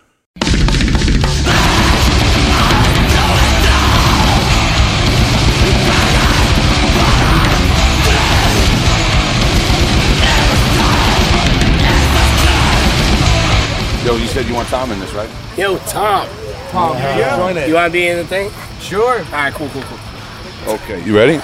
[14.04, 15.28] Yo, you said you want Tom in this, right?
[15.58, 16.28] Yo, Tom.
[16.68, 17.66] Tom, yeah.
[17.66, 18.52] you want to be in the thing?
[18.80, 19.18] Sure.
[19.18, 20.07] All right, cool, cool, cool.
[20.68, 21.36] Okay, you ready?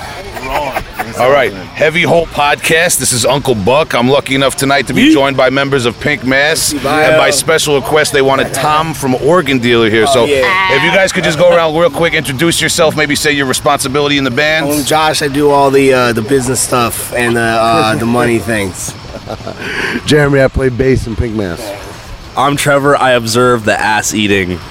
[1.18, 2.98] All right, Heavy Hole Podcast.
[2.98, 3.94] This is Uncle Buck.
[3.94, 7.76] I'm lucky enough tonight to be joined by members of Pink Mass, and by special
[7.76, 10.06] request, they wanted Tom from Organ Dealer here.
[10.06, 13.46] So, if you guys could just go around real quick, introduce yourself, maybe say your
[13.46, 14.66] responsibility in the band.
[14.66, 15.22] I'm Josh.
[15.22, 18.92] I do all the uh, the business stuff and the uh, the money things.
[20.06, 21.62] Jeremy, I play bass in Pink Mass.
[22.37, 22.94] I'm Trevor.
[22.96, 24.58] I observe the ass eating.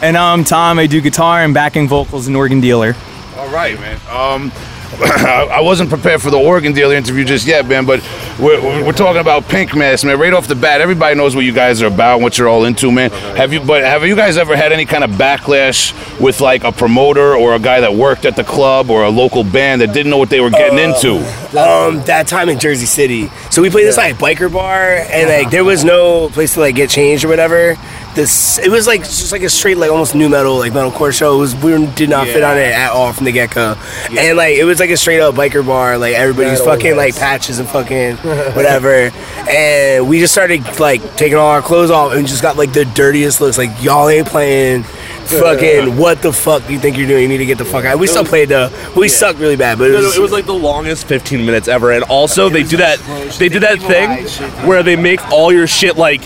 [0.00, 0.78] And I'm Tom.
[0.78, 2.94] I do guitar and backing vocals in Organ Dealer.
[3.38, 4.00] All right, man.
[4.10, 4.50] Um,
[5.00, 7.86] I wasn't prepared for the Organ Dealer interview just yet, man.
[7.86, 8.02] But
[8.40, 10.18] we're, we're talking about Pink Mass, man.
[10.18, 12.90] Right off the bat, everybody knows what you guys are about, what you're all into,
[12.90, 13.10] man.
[13.36, 13.60] Have you?
[13.60, 17.54] But have you guys ever had any kind of backlash with like a promoter or
[17.54, 20.30] a guy that worked at the club or a local band that didn't know what
[20.30, 21.18] they were getting into?
[21.56, 23.28] Um, that time in Jersey City.
[23.50, 26.74] So we played this like biker bar, and like there was no place to like
[26.74, 27.76] get changed or whatever.
[28.14, 31.36] This it was like just like a straight like almost new metal like metalcore show.
[31.36, 33.76] It was we did not fit on it at all from the get go,
[34.18, 35.98] and like it was like a straight up biker bar.
[35.98, 38.16] Like everybody was fucking like patches and fucking
[38.56, 39.10] whatever,
[39.48, 42.84] and we just started like taking all our clothes off and just got like the
[42.86, 43.56] dirtiest looks.
[43.58, 44.84] Like y'all ain't playing.
[45.28, 47.20] Fucking what the fuck do you think you're doing?
[47.24, 47.98] You need to get the fuck out.
[47.98, 48.70] We still played though.
[48.96, 51.44] We sucked really bad, but it No, no, was, it was like the longest 15
[51.44, 52.98] minutes ever, and also they do that.
[53.38, 56.22] They do that thing where they make all your shit like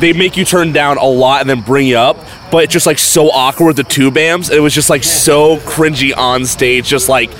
[0.00, 2.16] they make you turn down a lot and then bring you up,
[2.50, 4.50] but it's just like so awkward the two bams.
[4.50, 7.30] It was just like so cringy on stage, just like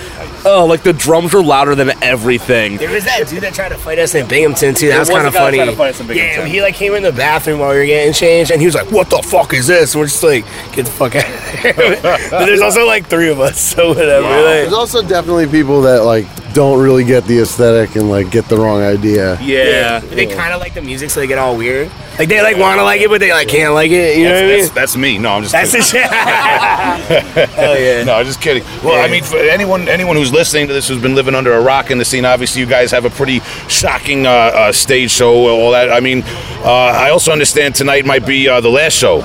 [0.45, 2.77] oh, like the drums were louder than everything.
[2.77, 4.89] There was that dude that tried to fight us in Binghamton too.
[4.89, 5.59] That was was kind of funny.
[5.59, 7.87] tried to fight us in Yeah, he like came in the bathroom while we were
[7.87, 10.45] getting changed, and he was like, "What the fuck is this?" And we're just like,
[10.73, 11.75] "Get the fuck out!" of here."
[12.31, 14.29] but there's also like three of us, so whatever.
[14.29, 18.47] There's Like, also definitely people that like don't really get the aesthetic and like get
[18.47, 19.39] the wrong idea.
[19.41, 20.01] Yeah.
[20.01, 21.91] they kind of like the music, so they get all weird.
[22.19, 24.19] Like they like want to like it, but they like can't like it.
[24.19, 24.61] You know what I mean?
[24.61, 25.19] That's, that's me.
[25.19, 25.53] No, I'm just.
[25.53, 26.03] That's the kidding.
[26.03, 27.49] shit.
[27.51, 28.03] Hell yeah.
[28.05, 28.65] No, I'm just kidding.
[28.83, 31.61] Well, I mean, for anyone anyone who's listening to this who's been living under a
[31.61, 35.49] rock in the scene, obviously you guys have a pretty shocking uh, uh, stage show,
[35.49, 35.93] all that.
[35.93, 36.23] I mean,
[36.65, 39.19] uh, I also understand tonight might be uh, the last show.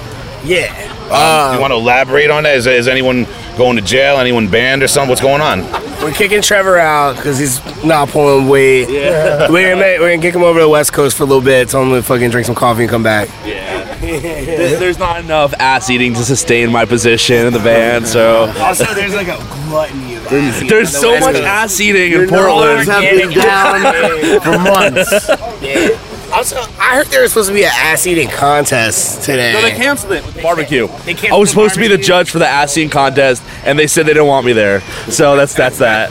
[0.43, 0.89] Yeah.
[1.03, 2.55] Um, you want to elaborate on that?
[2.57, 3.25] Is, is anyone
[3.57, 4.17] going to jail?
[4.17, 5.09] Anyone banned or something?
[5.09, 5.82] What's going on?
[6.03, 8.89] We're kicking Trevor out because he's not pulling weight.
[8.89, 9.49] Yeah.
[9.49, 11.69] We're, gonna, we're gonna kick him over to the West Coast for a little bit.
[11.69, 13.29] Tell him to fucking drink some coffee and come back.
[13.43, 18.83] There- There's not enough ass eating to sustain my position in the band, so Also,
[18.93, 19.37] there's like a
[19.69, 22.85] gluttony of ass eating there's on the so much ass eating in Portland.
[22.85, 25.29] numbers have been down for months.
[25.63, 25.97] Yeah.
[26.33, 29.53] Also, I heard there was supposed to be an ass eating contest today.
[29.53, 30.87] No, they canceled it with barbecue.
[31.05, 33.43] They canceled I was the supposed to be the judge for the ass eating contest,
[33.63, 34.81] and they said they didn't want me there.
[35.11, 36.09] So that's that's that.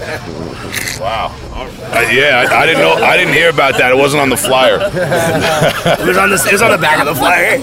[1.00, 1.36] Wow.
[1.94, 2.94] Uh, yeah, I, I didn't know.
[2.94, 3.90] I didn't hear about that.
[3.90, 4.78] It wasn't on the flyer.
[6.02, 7.58] It was on the it was on the back of the flyer.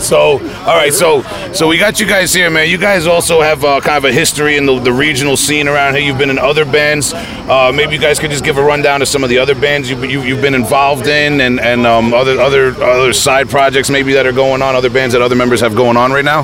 [0.00, 2.68] So, all right, so so we got you guys here, man.
[2.68, 5.94] You guys also have uh, kind of a history in the, the regional scene around
[5.94, 6.04] here.
[6.04, 7.12] You've been in other bands.
[7.14, 9.88] Uh, maybe you guys could just give a rundown of some of the other bands
[9.88, 14.12] you, you, you've been involved in, and and um, other other other side projects maybe
[14.12, 14.74] that are going on.
[14.74, 16.42] Other bands that other members have going on right now.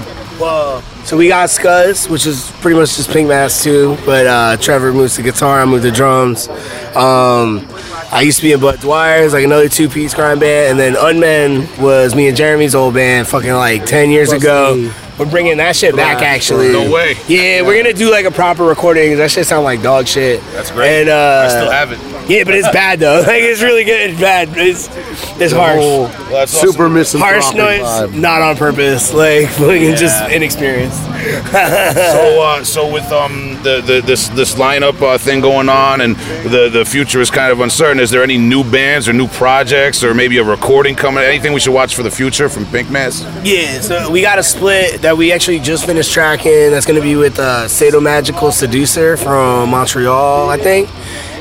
[1.05, 3.97] So we got Scuzz, which is pretty much just Pink Mass too.
[4.07, 6.49] But uh, Trevor moves to guitar, I move to drums.
[6.97, 7.67] Um,
[8.13, 11.67] I used to be in Bud Dwyer's, like another two-piece grind band, and then Unmen
[11.83, 14.91] was me and Jeremy's old band, fucking like ten years ago.
[15.19, 16.73] We're bringing that shit back, actually.
[16.73, 17.17] No way.
[17.29, 19.11] Yeah, we're gonna do like a proper recording.
[19.11, 20.43] 'cause That shit sound like dog shit.
[20.53, 21.03] That's great.
[21.03, 21.99] And uh, I still have it.
[22.31, 23.21] yeah, but it's bad though.
[23.27, 24.11] Like it's really good.
[24.11, 24.49] It's bad.
[24.57, 24.89] It's
[25.41, 25.79] it's harsh.
[25.79, 28.15] Well, that's Super misanthropic Harsh noise, vibe.
[28.15, 29.13] not on purpose.
[29.13, 31.03] Like fucking just inexperienced.
[31.53, 36.17] So, uh, so with um the, the this this lineup uh, thing going on, and
[36.17, 38.01] the the future is kind of uncertain.
[38.01, 41.23] Is there any new bands or new projects, or maybe a recording coming?
[41.23, 43.23] Anything we should watch for the future from Pink Mass?
[43.45, 46.71] Yeah, so we got a split that we actually just finished tracking.
[46.71, 50.89] That's going to be with uh, Sadomagical Seducer from Montreal, I think.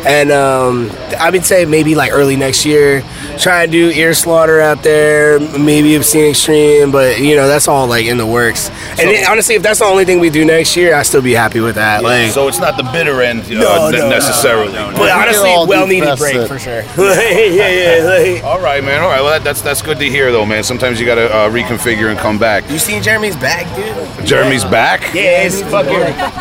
[0.03, 3.03] And um, I would say maybe like early next year.
[3.39, 7.87] Trying to do ear slaughter out there, maybe obscene extreme, but you know that's all
[7.87, 8.69] like in the works.
[8.99, 11.33] And it- honestly, if that's the only thing we do next year, I still be
[11.33, 12.03] happy with that.
[12.03, 14.71] Like, so it's not the bitter end uh, No, ne- no, no, necessarily.
[14.73, 16.47] but honestly, all well needed break it.
[16.47, 16.81] for sure.
[16.97, 18.03] yeah, yeah.
[18.03, 19.01] Like, All right, man.
[19.01, 19.21] All right.
[19.21, 20.63] Well, that, that's that's good to hear, though, man.
[20.63, 22.69] Sometimes you gotta uh, reconfigure and come back.
[22.69, 24.25] you seen Jeremy's back, dude?
[24.25, 25.01] Jeremy's back.
[25.13, 25.91] Yeah, it's fucking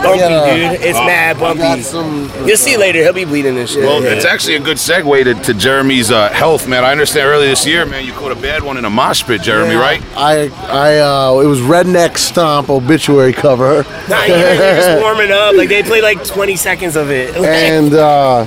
[0.02, 0.70] bumpy, Yeah.
[0.72, 0.80] dude.
[0.82, 1.82] It's mad bumpy.
[1.82, 3.00] some- You'll see later.
[3.02, 3.82] He'll be bleeding and shit.
[3.82, 4.10] Well, yeah.
[4.10, 6.84] it's actually a good segue to, to Jeremy's uh, health, man.
[6.84, 9.42] I understand earlier this year, man, you caught a bad one in a mosh pit,
[9.42, 10.02] Jeremy, right?
[10.16, 15.54] I, I, uh, it was Redneck Stomp obituary cover, Nah, yeah, they're just warming up.
[15.56, 17.34] Like they played like 20 seconds of it.
[17.44, 18.44] and uh,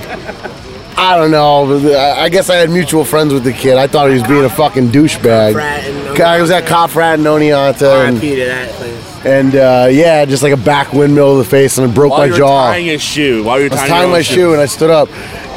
[0.96, 1.92] I don't know.
[1.94, 3.76] I I guess I had mutual friends with the kid.
[3.76, 5.52] I thought he was being a fucking douchebag.
[5.52, 8.36] Frat and- I was at Cop Rat in Oneonta, and, R.I.P.
[8.36, 9.24] to that place.
[9.26, 12.20] and uh, yeah, just like a back windmill to the face, and it broke While
[12.20, 12.70] my you were jaw.
[12.70, 13.42] tying his shoe.
[13.42, 15.08] While you were I was tying, tying your my own shoe and I stood up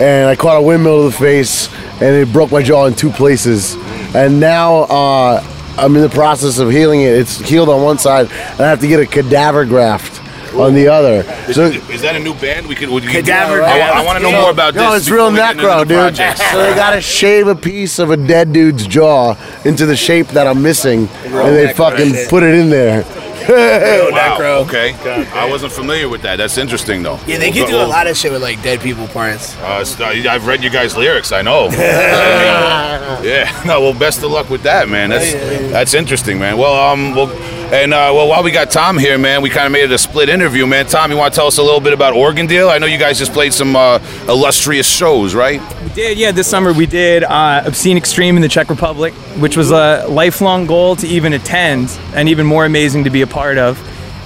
[0.02, 1.69] and I caught a windmill to the face
[2.01, 3.75] and it broke my jaw in two places.
[4.15, 5.43] And now uh,
[5.77, 7.13] I'm in the process of healing it.
[7.13, 10.21] It's healed on one side and I have to get a cadaver graft
[10.55, 11.23] on the other.
[11.53, 12.67] So Is that a new band?
[12.67, 12.89] We could.
[12.89, 14.05] Would you, Cadaver I, Graft.
[14.05, 14.81] want to know more about this.
[14.81, 16.15] no, it's real we get into necro, dude.
[16.15, 20.47] So they gotta shave a piece of a dead dude's jaw into the shape that
[20.47, 23.03] I'm missing, and they fucking put it in there.
[23.47, 24.38] Real Wow.
[24.39, 24.65] necro.
[24.65, 24.93] Okay.
[25.33, 26.38] I wasn't familiar with that.
[26.38, 27.19] That's interesting, though.
[27.27, 29.55] Yeah, they can do a lot of shit with like dead people parts.
[29.57, 31.31] Uh, uh, I've read you guys' lyrics.
[31.31, 31.69] I know.
[31.71, 33.51] yeah.
[33.65, 33.81] No.
[33.81, 35.10] Well, best of luck with that, man.
[35.10, 35.33] That's
[35.71, 36.57] that's interesting, man.
[36.57, 37.27] Well, um, well,
[37.71, 39.97] and uh, well, while we got Tom here, man, we kind of made it a
[39.97, 40.86] split interview, man.
[40.86, 42.69] Tom, you want to tell us a little bit about Organ Deal?
[42.69, 45.62] I know you guys just played some uh, illustrious shows, right?
[45.84, 46.32] We did, yeah.
[46.32, 50.65] This summer we did uh, Obscene Extreme in the Czech Republic, which was a lifelong
[50.65, 53.77] goal to even attend, and even more amazing to be a part of.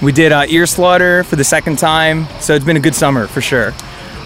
[0.02, 3.26] We did uh, Ear Slaughter for the second time, so it's been a good summer
[3.26, 3.72] for sure.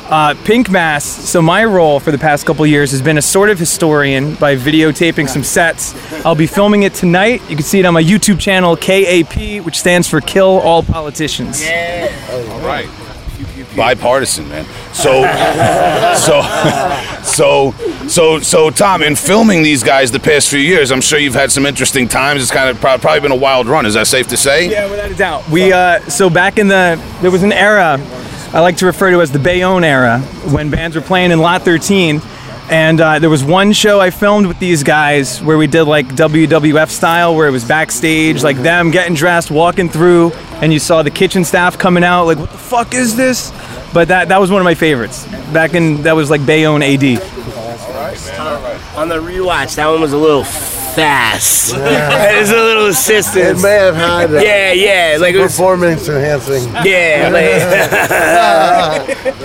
[0.09, 1.05] Uh, Pink Mass.
[1.05, 4.55] So my role for the past couple years has been a sort of historian by
[4.55, 5.95] videotaping some sets.
[6.25, 7.43] I'll be filming it tonight.
[7.51, 11.65] You can see it on my YouTube channel KAP, which stands for Kill All Politicians.
[11.65, 12.09] Yeah.
[12.31, 12.89] All right.
[13.75, 14.65] Bipartisan, man.
[14.95, 15.23] So,
[16.15, 16.43] so,
[17.23, 17.73] so,
[18.09, 21.53] so, so, Tom, in filming these guys the past few years, I'm sure you've had
[21.53, 22.41] some interesting times.
[22.41, 23.85] It's kind of prob- probably been a wild run.
[23.85, 24.71] Is that safe to say?
[24.71, 25.51] Yeah, without a doubt.
[25.51, 27.99] We uh, so back in the there was an era
[28.53, 31.63] I like to refer to as the Bayonne era when bands were playing in Lot
[31.63, 32.21] 13.
[32.69, 36.07] And uh, there was one show I filmed with these guys where we did like
[36.09, 41.03] WWF style, where it was backstage, like them getting dressed, walking through, and you saw
[41.03, 43.53] the kitchen staff coming out, like, what the fuck is this?
[43.93, 45.27] But that, that was one of my favorites.
[45.53, 47.05] Back in, that was like Bayonne AD.
[48.97, 50.45] On the rewatch, that one was a little
[50.97, 51.75] fast.
[51.77, 53.37] It's a little assistance.
[53.37, 53.63] It assistance.
[53.63, 55.53] may have had uh, Yeah, yeah, like it was.
[55.53, 56.65] performance enhancing.
[56.85, 57.45] Yeah, like,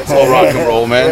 [0.02, 1.12] It's all rock and roll, man.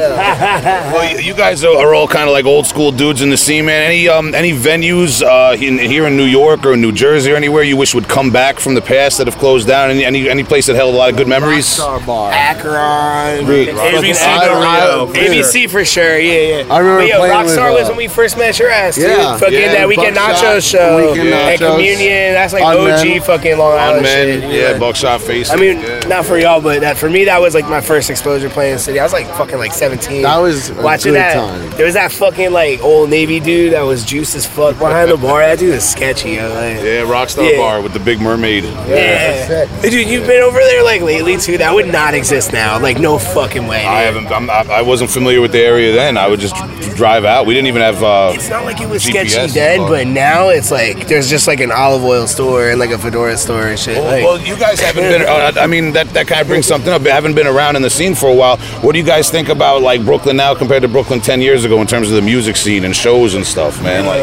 [0.94, 3.38] well, you, you guys are, are all kind of like old school dudes in the
[3.38, 3.84] scene, man.
[3.84, 7.36] Any um any venues uh, in, here in New York or in New Jersey or
[7.36, 9.90] anywhere you wish would come back from the past that have closed down?
[9.92, 11.66] Any any, any place that held a lot of good memories?
[11.66, 12.32] Star bar.
[12.32, 16.18] Akron, Dude, ABC, I- I- ABC for sure.
[16.18, 16.74] Yeah, yeah.
[16.74, 18.96] I remember but yeah, playing Rockstar with, was uh, when we first met your ass,
[18.96, 19.10] dude.
[19.10, 19.38] Yeah.
[19.38, 22.34] fucking Yeah, that weekend Buckshot, nacho show Weekend and Nachos, communion.
[22.34, 23.18] That's like Unmen.
[23.18, 24.52] OG fucking Long Island men, shit.
[24.52, 25.50] yeah, buckshot face.
[25.50, 26.00] I mean, yeah.
[26.08, 29.00] not for y'all, but that for me, that was like my first exposure playing city.
[29.00, 30.22] I was like fucking like 17.
[30.24, 31.34] That was a watching good that.
[31.36, 31.70] time.
[31.72, 35.18] There was that fucking like old Navy dude that was juice as fuck behind the
[35.18, 35.40] bar.
[35.42, 36.32] That dude is sketchy.
[36.32, 37.58] Yo, like, yeah, Rockstar Yeah.
[37.58, 38.64] Bar with the big mermaid.
[38.64, 39.66] yeah.
[39.82, 41.58] Dude, you've been over there like lately too.
[41.58, 42.80] That would not exist now.
[42.80, 43.86] Like no fucking way.
[43.86, 44.28] I haven't.
[44.28, 46.18] I'm, I I wasn't familiar with the area then.
[46.18, 46.56] I would just
[46.96, 47.46] drive out.
[47.46, 48.04] We didn't even have.
[48.04, 51.30] Uh, It's not like it was GPS, sketchy then, but- but now it's like there's
[51.30, 53.98] just like an olive oil store and like a fedora store and shit.
[53.98, 55.22] well, like, well, you guys haven't been.
[55.22, 57.02] Uh, I mean, that, that kind of brings something up.
[57.04, 58.58] You haven't been around in the scene for a while.
[58.84, 61.80] What do you guys think about like Brooklyn now compared to Brooklyn ten years ago
[61.82, 64.06] in terms of the music scene and shows and stuff, man?
[64.06, 64.22] Like,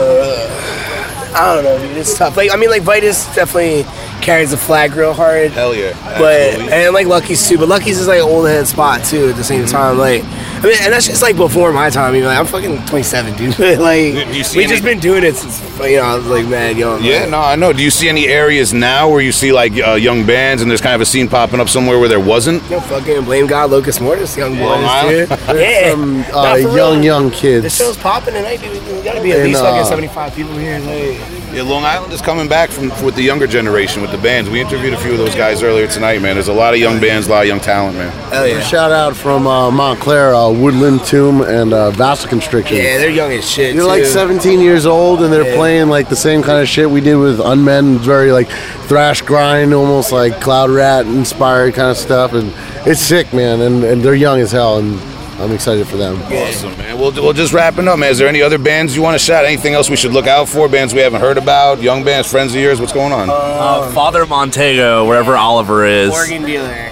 [1.35, 1.96] I don't know, dude.
[1.96, 2.37] It's tough.
[2.37, 3.85] Like I mean, like Vitus definitely
[4.22, 5.50] carries the flag real hard.
[5.52, 5.92] hell yeah.
[6.18, 6.72] But absolutely.
[6.72, 9.44] and like Lucky's too, but Lucky's is like an old head spot too at the
[9.44, 9.98] same time.
[9.98, 10.22] Like
[10.66, 12.14] I mean, and that's just like before my time.
[12.14, 13.59] You know, like, I'm fucking 27, dude.
[13.59, 16.46] like Do you we any- just been doing it since you know I was like
[16.46, 17.02] mad young.
[17.05, 17.72] Yeah, like, no, I know.
[17.72, 20.81] Do you see any areas now where you see like uh, young bands and there's
[20.81, 22.62] kind of a scene popping up somewhere where there wasn't?
[22.64, 25.29] You know, fucking blame God, Locust Mortis, young Long boys, Island?
[25.29, 25.38] dude.
[25.61, 26.76] yeah, Some Nah, uh, for real.
[26.76, 27.76] young, young The kids.
[27.76, 28.72] show's popping tonight, dude.
[28.96, 30.79] We gotta be at And, least uh, fucking 75 people here.
[30.81, 34.50] Like, Yeah, Long Island is coming back from with the younger generation with the bands.
[34.50, 36.35] We interviewed a few of those guys earlier tonight, man.
[36.35, 38.11] There's a lot of young bands, a lot of young talent, man.
[38.31, 38.61] hell yeah.
[38.61, 42.73] Shout out from uh, Montclair, uh, Woodland Tomb, and uh, Vasoconstriction.
[42.77, 43.75] Yeah, they're young as shit.
[43.75, 43.88] They're too.
[43.88, 45.57] like 17 years old, and they're Yeah.
[45.57, 47.99] playing like the same kind of shit we did with Unmen.
[47.99, 48.49] Very like
[48.88, 52.53] thrash grind, almost like Cloud Rat inspired kind of stuff, and
[52.87, 53.61] it's sick, man.
[53.61, 54.99] And, and they're young as hell, and
[55.40, 56.21] I'm excited for them.
[56.23, 56.99] Awesome, man.
[56.99, 58.11] We'll, we'll just wrapping up, man.
[58.11, 59.45] Is there any other bands you want to shout?
[59.45, 60.66] Anything else we should look out for?
[60.69, 61.83] Bands we haven't heard about?
[61.83, 62.81] Young bands, friends of yours?
[62.81, 63.29] What's going on?
[63.31, 66.11] Uh, Father Montego, wherever Oliver is.
[66.11, 66.90] Organ dealer.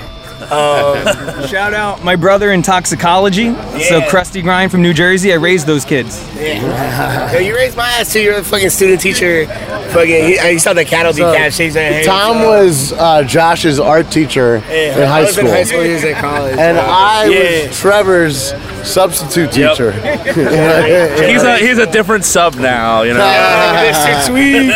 [1.49, 3.53] Shout out my brother in toxicology.
[3.55, 4.09] So Yeah.
[4.09, 5.33] Krusty Grind from New Jersey.
[5.33, 6.23] I raised those kids.
[6.37, 7.33] Yeah.
[7.33, 8.21] Yo, you raised my ass too.
[8.21, 9.47] You're a fucking student teacher.
[9.47, 12.05] Fucking, you, you saw the cattle be So, cat shakes their head.
[12.05, 15.47] Tom was uh, Josh's art teacher Yeah, in high I was school.
[15.47, 15.83] in high school.
[15.83, 16.57] He was in college.
[16.59, 17.67] And I yeah.
[17.69, 18.53] was Trevor's
[18.89, 19.93] substitute teacher.
[21.25, 23.25] He's a he's a different sub now, you know.
[23.85, 24.71] This shit's sweet.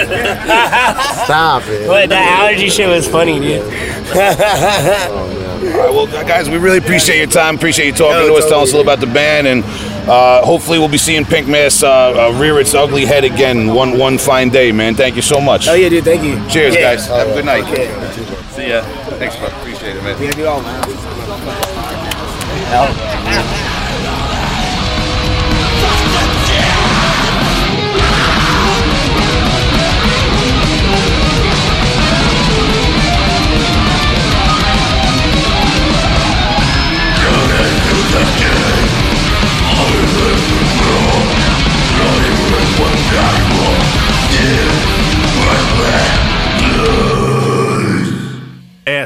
[1.25, 1.87] Stop it.
[1.87, 3.63] But that allergy shit was funny, dude.
[3.63, 7.57] All right, well, guys, we really appreciate your time.
[7.57, 8.85] Appreciate you talking Yo, to us, telling us a totally.
[8.87, 9.65] little about the band, and
[10.09, 11.89] uh, hopefully we'll be seeing Pink Mass uh,
[12.31, 14.95] uh, rear its ugly head again one one fine day, man.
[14.95, 15.69] Thank you so much.
[15.69, 16.05] Oh yeah, dude.
[16.05, 16.37] Thank you.
[16.49, 16.81] Cheers, Yeah.
[16.95, 17.07] guys.
[17.07, 17.65] Have a good night.
[17.65, 17.87] Okay.
[18.53, 18.83] See ya.
[19.19, 19.49] Thanks, bro.
[19.49, 20.17] Appreciate it, man.
[20.23, 20.85] Yeah, dude, all man.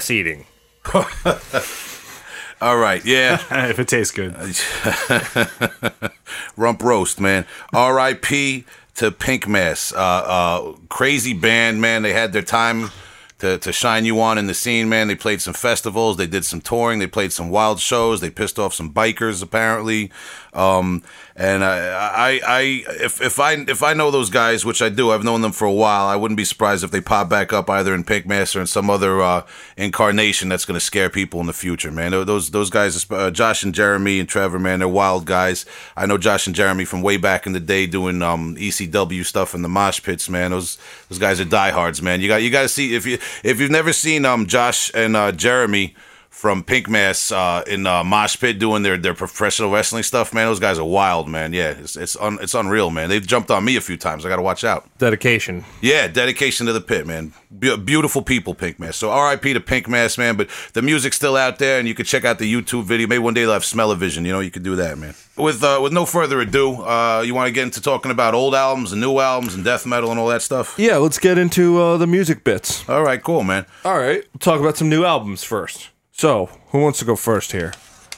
[0.03, 0.47] Ass eating.
[2.61, 3.41] All right, yeah.
[3.69, 4.35] if it tastes good.
[6.57, 7.47] Rump roast, man.
[7.73, 8.65] R.I.P.
[8.97, 9.93] to Pink Mass.
[9.93, 12.03] Uh, uh, crazy band, man.
[12.03, 12.91] They had their time
[13.39, 15.07] to, to shine you on in the scene, man.
[15.07, 16.17] They played some festivals.
[16.17, 16.99] They did some touring.
[16.99, 18.21] They played some wild shows.
[18.21, 20.11] They pissed off some bikers, apparently.
[20.53, 22.61] Um, and I, I, I,
[23.01, 25.65] if, if I, if I know those guys, which I do, I've known them for
[25.65, 26.07] a while.
[26.07, 28.67] I wouldn't be surprised if they pop back up either in Pink Mass or in
[28.67, 32.11] some other uh, incarnation that's going to scare people in the future, man.
[32.11, 35.65] Those, those guys, uh, Josh and Jeremy and Trevor, man, they're wild guys.
[35.97, 39.55] I know Josh and Jeremy from way back in the day doing um, ECW stuff
[39.55, 40.51] in the mosh pits, man.
[40.51, 40.77] Those,
[41.09, 42.21] those guys are diehards, man.
[42.21, 45.17] You got, you got to see if you, if you've never seen um, Josh and
[45.17, 45.95] uh, Jeremy
[46.33, 50.47] from Pink Mass uh, in uh, Mosh Pit doing their, their professional wrestling stuff, man.
[50.47, 51.53] Those guys are wild, man.
[51.53, 53.11] Yeah, it's it's, un, it's unreal, man.
[53.11, 54.25] They've jumped on me a few times.
[54.25, 54.89] I got to watch out.
[54.99, 55.65] Dedication.
[55.83, 57.35] Yeah, dedication to the pit, man.
[57.57, 58.97] Be- beautiful people, Pink Mass.
[58.97, 59.53] So R.I.P.
[59.53, 60.37] to Pink Mass, man.
[60.37, 63.07] But the music's still out there, and you can check out the YouTube video.
[63.07, 64.25] Maybe one day they'll have Smell-O-Vision.
[64.25, 65.15] You know, you could do that, man.
[65.37, 68.55] With uh, with no further ado, uh, you want to get into talking about old
[68.55, 70.75] albums and new albums and death metal and all that stuff?
[70.77, 72.89] Yeah, let's get into uh, the music bits.
[72.89, 73.67] All right, cool, man.
[73.85, 75.92] All right, we'll talk about some new albums first.
[76.13, 77.73] So, who wants to go first here?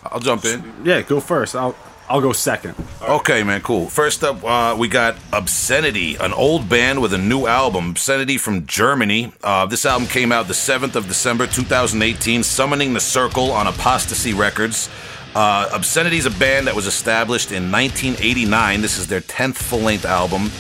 [0.05, 0.63] I'll jump in.
[0.85, 1.55] Yeah, go first.
[1.57, 1.75] I'll
[2.07, 2.75] I'll go second.
[3.01, 3.89] Okay, man, cool.
[3.89, 7.91] First up, uh, we got Obscenity, an old band with a new album.
[7.91, 9.33] Obscenity from Germany.
[9.43, 14.35] Uh, this album came out the 7th of December 2018, Summoning the Circle on Apostasy
[14.35, 14.91] Records.
[15.35, 18.83] Uh, Obscenity is a band that was established in 1989.
[18.83, 20.51] This is their 10th full length album.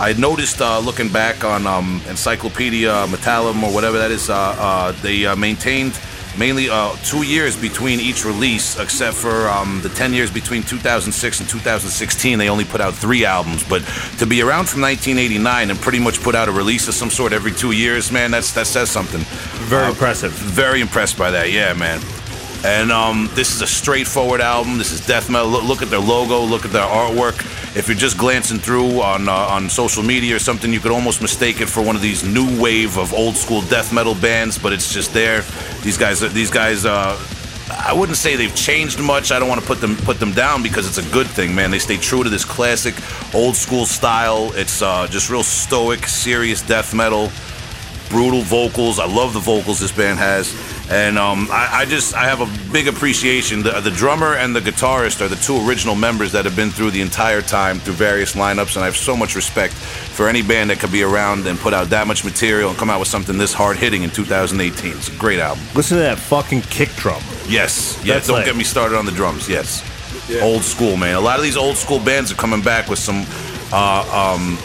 [0.00, 4.92] I noticed uh, looking back on um, Encyclopedia Metallum or whatever that is, uh, uh,
[5.02, 5.92] they uh, maintained
[6.38, 11.40] mainly uh, two years between each release, except for um, the 10 years between 2006
[11.40, 12.38] and 2016.
[12.38, 13.82] They only put out three albums, but
[14.18, 17.32] to be around from 1989 and pretty much put out a release of some sort
[17.32, 19.20] every two years, man, that's that says something.
[19.68, 20.32] Very Uh, impressive.
[20.32, 22.00] Very impressed by that, yeah, man.
[22.64, 24.78] And um, this is a straightforward album.
[24.78, 25.48] This is death metal.
[25.48, 26.40] Look, look at their logo.
[26.40, 27.38] Look at their artwork.
[27.76, 31.22] If you're just glancing through on uh, on social media or something, you could almost
[31.22, 34.58] mistake it for one of these new wave of old school death metal bands.
[34.58, 35.42] But it's just there.
[35.82, 36.20] These guys.
[36.32, 36.84] These guys.
[36.84, 37.16] Uh,
[37.70, 39.30] I wouldn't say they've changed much.
[39.30, 41.70] I don't want to put them put them down because it's a good thing, man.
[41.70, 42.94] They stay true to this classic
[43.34, 44.52] old school style.
[44.54, 47.30] It's uh, just real stoic, serious death metal
[48.08, 48.98] brutal vocals.
[48.98, 50.52] I love the vocals this band has,
[50.90, 53.62] and um, I, I just I have a big appreciation.
[53.62, 56.92] The, the drummer and the guitarist are the two original members that have been through
[56.92, 60.70] the entire time through various lineups, and I have so much respect for any band
[60.70, 63.36] that could be around and put out that much material and come out with something
[63.36, 64.92] this hard hitting in 2018.
[64.92, 65.62] It's a great album.
[65.74, 67.22] Listen to that fucking kick drum.
[67.46, 68.14] Yes, yeah.
[68.14, 69.48] That's don't like- get me started on the drums.
[69.48, 69.82] Yes,
[70.42, 71.14] old school man.
[71.16, 73.26] A lot of these old school bands are coming back with some.
[73.70, 74.56] Uh, um,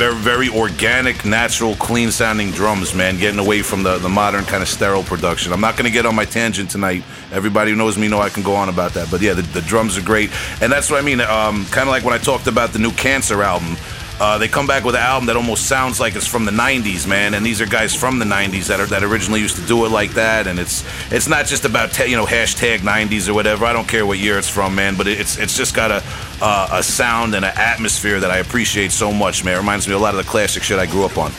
[0.00, 3.18] very, very organic, natural, clean sounding drums, man.
[3.18, 5.52] Getting away from the, the modern kind of sterile production.
[5.52, 7.04] I'm not going to get on my tangent tonight.
[7.30, 9.10] Everybody who knows me know I can go on about that.
[9.10, 10.30] But yeah, the, the drums are great.
[10.62, 11.20] And that's what I mean.
[11.20, 13.76] Um, kind of like when I talked about the new Cancer album.
[14.20, 17.06] Uh, they come back with an album that almost sounds like it's from the '90s,
[17.06, 17.32] man.
[17.32, 19.88] And these are guys from the '90s that are that originally used to do it
[19.88, 20.46] like that.
[20.46, 23.64] And it's it's not just about te- you know hashtag '90s or whatever.
[23.64, 24.94] I don't care what year it's from, man.
[24.96, 26.02] But it's it's just got a
[26.42, 29.54] uh, a sound and an atmosphere that I appreciate so much, man.
[29.54, 31.30] It reminds me a lot of the classic shit I grew up on.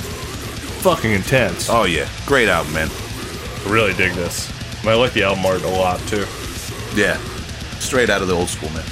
[0.82, 1.70] Fucking intense.
[1.70, 2.90] Oh yeah, great album, man.
[2.90, 4.52] I really dig this.
[4.84, 6.26] I like the album art a lot too.
[6.96, 7.18] Yeah.
[7.78, 8.86] Straight out of the old school, man.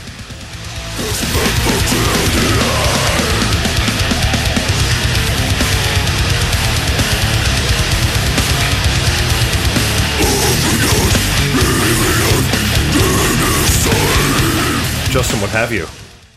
[15.09, 15.87] Justin, what have you?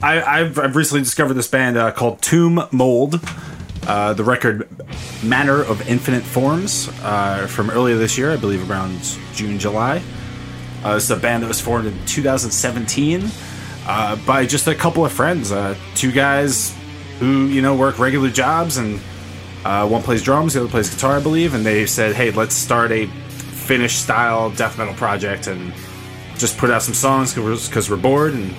[0.01, 3.21] I, I've, I've recently discovered this band uh, called Tomb Mold.
[3.87, 4.67] Uh, the record
[5.23, 8.99] Manner of Infinite Forms uh, from earlier this year, I believe around
[9.35, 10.03] June, July.
[10.83, 13.29] Uh, it's a band that was formed in 2017
[13.87, 15.53] uh, by just a couple of friends.
[15.53, 16.75] Uh, two guys
[17.19, 18.99] who, you know, work regular jobs, and
[19.91, 21.53] one plays drums, the other plays guitar, I believe.
[21.53, 25.75] And they said, hey, let's start a Finnish style death metal project and
[26.37, 28.35] just put out some songs because we're bored.
[28.35, 28.55] And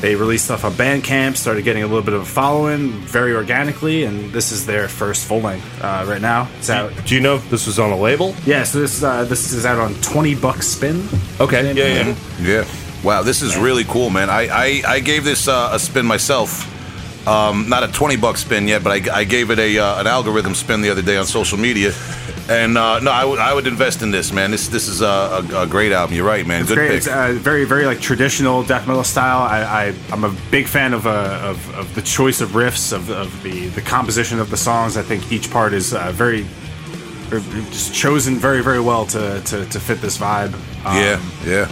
[0.00, 4.04] they released stuff on Bandcamp, started getting a little bit of a following very organically,
[4.04, 6.48] and this is their first full length uh, right now.
[6.58, 6.92] It's out.
[7.04, 8.34] Do you know if this was on a label?
[8.46, 11.08] Yeah, so this uh, this is out on Twenty Bucks Spin.
[11.40, 11.72] Okay.
[11.72, 12.64] Yeah, yeah, yeah.
[13.02, 14.30] Wow, this is really cool, man.
[14.30, 16.74] I I, I gave this uh, a spin myself.
[17.28, 20.06] Um, not a twenty buck spin yet, but I, I gave it a uh, an
[20.06, 21.92] algorithm spin the other day on social media,
[22.48, 24.50] and uh, no, I would invest in this, man.
[24.50, 25.06] This this is a,
[25.52, 26.16] a, a great album.
[26.16, 26.60] You're right, man.
[26.62, 26.88] It's Good great.
[26.88, 26.96] pick.
[26.98, 29.42] It's uh, very, very like traditional death metal style.
[29.42, 33.10] I, I I'm a big fan of, uh, of of the choice of riffs, of,
[33.10, 34.96] of the the composition of the songs.
[34.96, 36.42] I think each part is uh, very,
[37.28, 40.54] very- just chosen very, very well to to, to fit this vibe.
[40.86, 41.68] Um, yeah, yeah.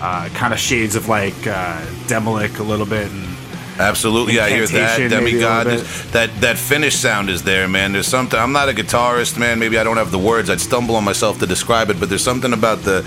[0.00, 3.10] uh, kind of shades of like uh, Demilich a little bit.
[3.10, 3.35] And
[3.78, 4.98] Absolutely, yeah, I hear that.
[5.00, 5.66] Incantation, maybe a Demigod,
[6.12, 7.92] that that Finnish sound is there, man.
[7.92, 8.38] There's something.
[8.38, 9.58] I'm not a guitarist, man.
[9.58, 10.48] Maybe I don't have the words.
[10.48, 13.02] I'd stumble on myself to describe it, but there's something about the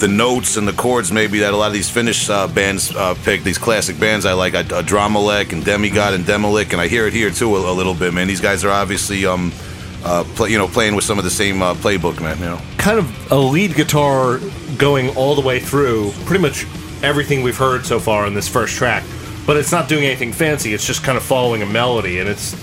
[0.00, 3.14] the notes and the chords, maybe that a lot of these Finnish uh, bands uh,
[3.22, 3.42] pick.
[3.42, 7.12] These classic bands I like, uh, Adramelech and Demigod and Demilich, and I hear it
[7.12, 8.26] here too a, a little bit, man.
[8.26, 9.52] These guys are obviously, um,
[10.02, 12.38] uh, play, you know, playing with some of the same uh, playbook, man.
[12.38, 12.60] You know.
[12.78, 14.40] Kind of a lead guitar
[14.78, 16.64] going all the way through pretty much
[17.02, 19.04] everything we've heard so far in this first track.
[19.46, 20.74] But it's not doing anything fancy.
[20.74, 22.54] It's just kind of following a melody, and it's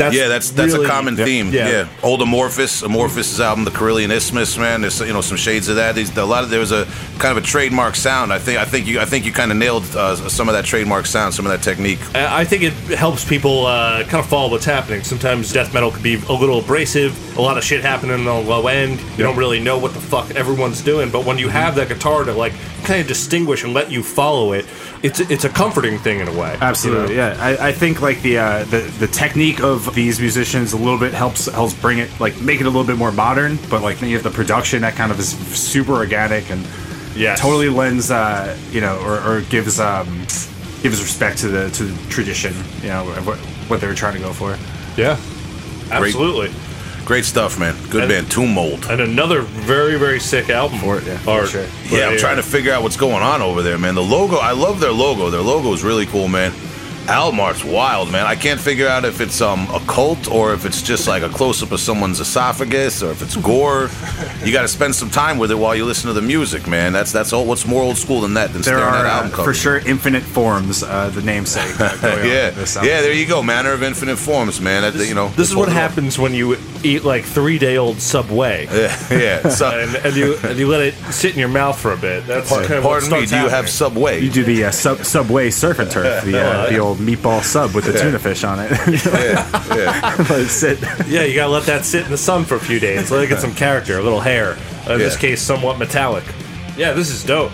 [0.00, 1.52] that's yeah, that's that's really- a common theme.
[1.52, 1.68] Yeah.
[1.68, 1.88] Yeah.
[2.02, 4.80] old Amorphis, Amorphis' album, The Karelian Isthmus, man.
[4.80, 5.94] There's you know some shades of that.
[5.94, 6.86] There's a lot of there was a
[7.18, 8.32] kind of a trademark sound.
[8.32, 10.64] I think I think you I think you kind of nailed uh, some of that
[10.64, 11.98] trademark sound, some of that technique.
[12.14, 15.02] I I think it helps people uh, kind of follow what's happening.
[15.04, 18.32] Sometimes death metal can be a little abrasive, a lot of shit happening on the
[18.32, 19.00] low end.
[19.18, 22.24] You don't really know what the fuck everyone's doing, but when you have that guitar
[22.24, 22.54] to like
[22.84, 24.64] kind of distinguish and let you follow it,
[25.02, 26.56] it's it's a comforting thing in a way.
[26.60, 27.32] Absolutely, you know?
[27.32, 27.36] yeah.
[27.38, 31.14] I, I think like the, uh, the the technique of these musicians a little bit
[31.14, 34.10] helps helps bring it like make it a little bit more modern, but like then
[34.10, 36.66] you have the production that kind of is super organic and
[37.16, 40.06] yeah, totally lends uh, you know or, or gives um,
[40.82, 44.20] gives respect to the to the tradition you know what, what they were trying to
[44.20, 44.56] go for.
[45.00, 45.18] Yeah,
[45.90, 46.48] absolutely.
[46.48, 46.69] Great
[47.20, 47.74] stuff, man.
[47.90, 48.86] Good And- band, Tomb Mold.
[48.88, 51.48] And another very very sick album For it, yeah, for art.
[51.48, 51.66] sure.
[51.90, 53.94] Yeah, I'm trying to figure out what's going on over there, man.
[53.94, 55.28] The logo, I love their logo.
[55.30, 56.52] Their logo is really cool, man.
[57.08, 58.24] Almart's wild, man.
[58.26, 61.28] I can't figure out if it's um a cult or if it's just like a
[61.28, 63.88] close up of someone's esophagus or if it's gore.
[64.44, 66.92] You got to spend some time with it while you listen to the music, man.
[66.94, 67.44] That's that's all.
[67.44, 68.52] What's more old school than that?
[68.54, 71.78] Than There staring are at uh, album for sure infinite forms, uh, the namesake.
[71.78, 71.90] Uh,
[72.24, 72.88] yeah, with this album.
[72.90, 73.00] yeah.
[73.02, 73.42] There you go.
[73.42, 74.80] Manner of infinite forms, man.
[74.82, 75.90] That, you know, This is what pulled it off.
[75.90, 78.66] happens when you eat like three day old Subway.
[78.80, 79.48] Yeah, yeah.
[79.48, 82.26] So, and, and you and you let it sit in your mouth for a bit.
[82.26, 83.26] That's kind of what pardon me.
[83.26, 83.68] starts Do you have.
[83.68, 84.20] Subway?
[84.20, 87.74] You do the uh, sub, Subway surf and turf, the, uh, the old meatball sub
[87.74, 88.70] with the tuna fish on it.
[89.04, 90.16] yeah, yeah.
[90.30, 90.80] Let it sit.
[91.06, 93.10] Yeah, you gotta let that sit in the sun for a few days.
[93.10, 94.56] Let it get some character, a little hair.
[94.88, 96.24] In this case, somewhat metallic.
[96.76, 97.52] Yeah, this is dope.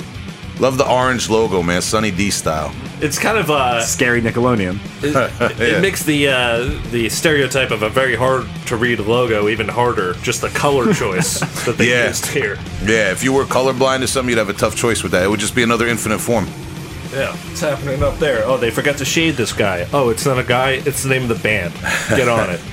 [0.61, 1.83] Love the orange logo, man.
[1.83, 2.73] Sunny D style.
[2.99, 4.79] It's kind of uh, Scary Nickelodeon.
[5.05, 5.13] it,
[5.61, 5.79] Yeah.
[5.79, 10.15] it makes the uh, the stereotype of a very hard to read logo even harder.
[10.23, 12.09] Just the color choice that they Yeah.
[12.09, 12.57] used here.
[12.85, 15.25] Yeah, if you were colorblind or something, you'd have a tough choice with that.
[15.25, 16.47] It would just be another infinite form.
[17.13, 18.45] Yeah, what's happening up there?
[18.45, 19.87] Oh, they forgot to shade this guy.
[19.93, 20.83] Oh, it's not a guy.
[20.87, 21.73] It's the name of the band.
[22.09, 22.61] Get on it.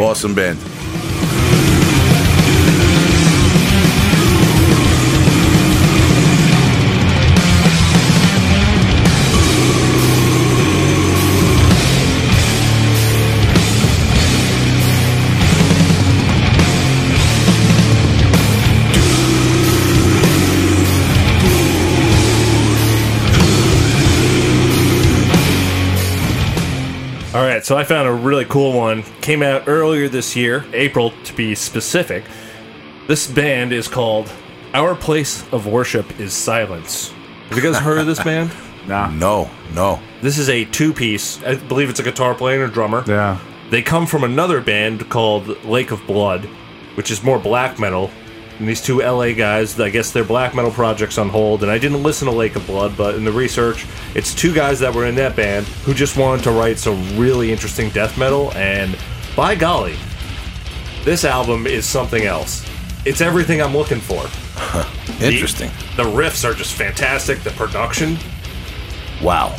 [0.00, 0.58] Awesome band.
[27.68, 29.02] So I found a really cool one.
[29.20, 32.24] Came out earlier this year, April to be specific.
[33.08, 34.32] This band is called
[34.72, 37.12] Our Place of Worship is Silence.
[37.50, 38.50] Have you guys heard of this band?
[38.86, 39.10] Nah.
[39.10, 40.00] No, no.
[40.22, 41.42] This is a two piece.
[41.42, 43.04] I believe it's a guitar player and a drummer.
[43.06, 43.38] Yeah.
[43.68, 46.46] They come from another band called Lake of Blood,
[46.94, 48.10] which is more black metal.
[48.58, 49.78] And these two LA guys.
[49.78, 52.66] I guess their black metal project's on hold, and I didn't listen to Lake of
[52.66, 56.16] Blood, but in the research, it's two guys that were in that band who just
[56.16, 58.98] wanted to write some really interesting death metal, and
[59.36, 59.96] by golly,
[61.04, 62.68] this album is something else.
[63.04, 64.22] It's everything I'm looking for.
[65.24, 65.70] Interesting.
[65.96, 67.40] The, the riffs are just fantastic.
[67.40, 68.18] The production,
[69.22, 69.56] Wow.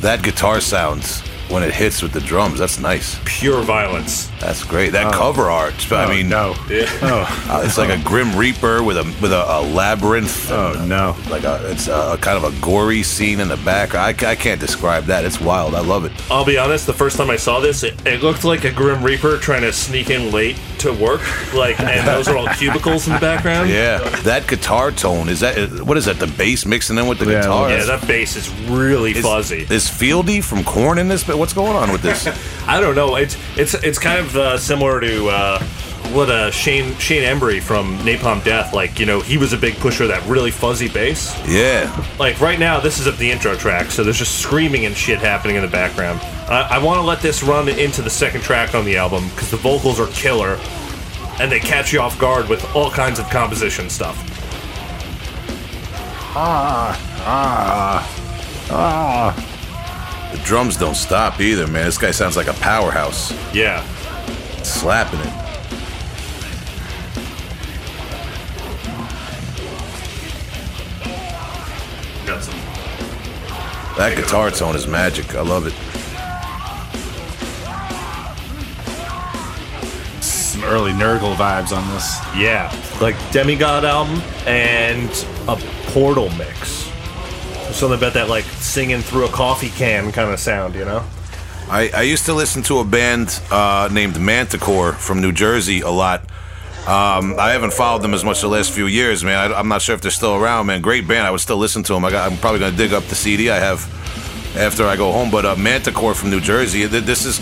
[0.00, 2.58] That guitar sounds when it hits with the drums.
[2.58, 3.18] That's nice.
[3.24, 4.30] pure violence.
[4.40, 4.92] That's great.
[4.92, 5.90] That cover art.
[5.92, 6.54] I mean, no.
[6.70, 10.50] uh, it's like a grim reaper with a with a, a labyrinth.
[10.50, 11.16] Oh and, no.
[11.28, 13.94] Like a, it's a, kind of a gory scene in the back.
[13.94, 15.24] I, I can't describe that.
[15.24, 15.74] It's wild.
[15.74, 16.12] I love it.
[16.30, 16.86] I'll be honest.
[16.86, 19.72] The first time I saw this, it, it looked like a Grim Reaper trying to
[19.72, 21.20] sneak in late to work.
[21.54, 23.70] Like, and those are all cubicles in the background.
[23.70, 25.84] Yeah, that guitar tone is that.
[25.84, 26.18] What is that?
[26.18, 27.70] The bass mixing in with the Yeah, guitar.
[27.70, 29.66] Yeah, that bass is really is, fuzzy.
[29.70, 31.24] Is Fieldy from Korn in this?
[31.24, 32.26] But what's going on with this?
[32.68, 33.16] I don't know.
[33.16, 35.62] It's it's it's kind of uh, similar to uh,
[36.12, 38.72] what uh, Shane Shane Embury from Napalm Death.
[38.72, 41.34] Like you know, he was a big pusher of that really fuzzy bass.
[41.48, 44.96] yeah, Like right now, this is at the intro track, so there's just screaming and
[44.96, 46.20] shit happening in the background.
[46.48, 49.50] I, I want to let this run into the second track on the album because
[49.50, 50.60] the vocals are killer,
[51.40, 54.26] and they catch you off guard with all kinds of composition stuff.
[60.32, 61.84] The drums don't stop either, man.
[61.86, 63.82] This guy sounds like a powerhouse, Yeah,
[64.62, 65.32] slapping it.
[72.26, 72.54] got some.
[73.96, 75.34] That guitar tone is magic.
[75.34, 75.74] I love it.
[80.22, 82.18] Some early Nurgle vibes on this.
[82.36, 85.10] Yeah, like Demigod album and
[85.48, 85.56] a
[85.92, 86.89] Portal mix.
[87.72, 91.04] Something about that like singing through a coffee can kind of sound, you know?
[91.68, 95.90] I, I used to listen to a band uh, named Manticore from New Jersey a
[95.90, 96.22] lot.
[96.80, 99.52] Um, I haven't followed them as much the last few years, man.
[99.52, 100.80] I, am not sure if they're still around, man.
[100.80, 101.26] Great band.
[101.26, 102.04] I would still listen to them.
[102.04, 103.86] I I'm probably going to dig up the CD I have
[104.56, 105.30] after I go home.
[105.30, 107.40] But uh, Manticore from New Jersey, this is.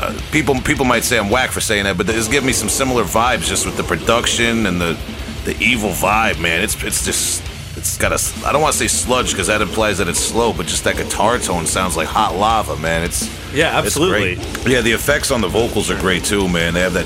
[0.00, 2.68] Uh, people people might say I'm whack for saying that, but this gives me some
[2.68, 4.98] similar vibes just with the production and the
[5.44, 6.62] the evil vibe, man.
[6.62, 7.42] It's it's just
[7.84, 10.54] it's got a I don't want to say sludge because that implies that it's slow,
[10.54, 13.04] but just that guitar tone sounds like hot lava, man.
[13.04, 14.36] It's Yeah, absolutely.
[14.36, 14.66] great.
[14.66, 16.72] Yeah, the effects on the vocals are great too, man.
[16.72, 17.04] They have that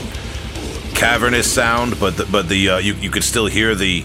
[0.94, 4.04] cavernous sound, but the, but the uh, you you could still hear the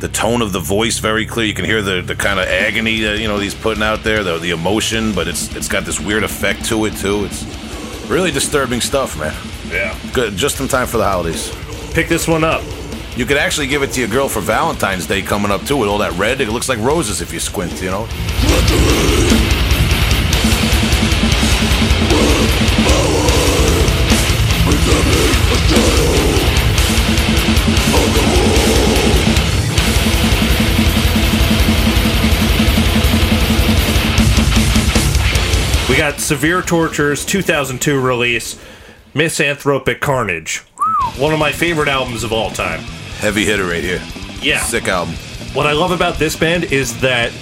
[0.00, 1.46] the tone of the voice very clear.
[1.46, 4.24] You can hear the, the kind of agony that you know he's putting out there,
[4.24, 7.26] the the emotion, but it's it's got this weird effect to it too.
[7.26, 7.44] It's
[8.08, 9.36] really disturbing stuff, man.
[9.70, 9.96] Yeah.
[10.12, 11.54] Good, just in time for the holidays.
[11.94, 12.62] Pick this one up.
[13.18, 15.88] You could actually give it to your girl for Valentine's Day coming up too, with
[15.88, 16.40] all that red.
[16.40, 18.02] It looks like roses if you squint, you know.
[35.88, 38.64] We got Severe Torture's 2002 release,
[39.12, 40.58] Misanthropic Carnage.
[41.16, 42.84] One of my favorite albums of all time.
[43.18, 44.02] Heavy hitter right here.
[44.40, 44.60] Yeah.
[44.60, 45.14] Sick album.
[45.54, 47.32] What I love about this band is that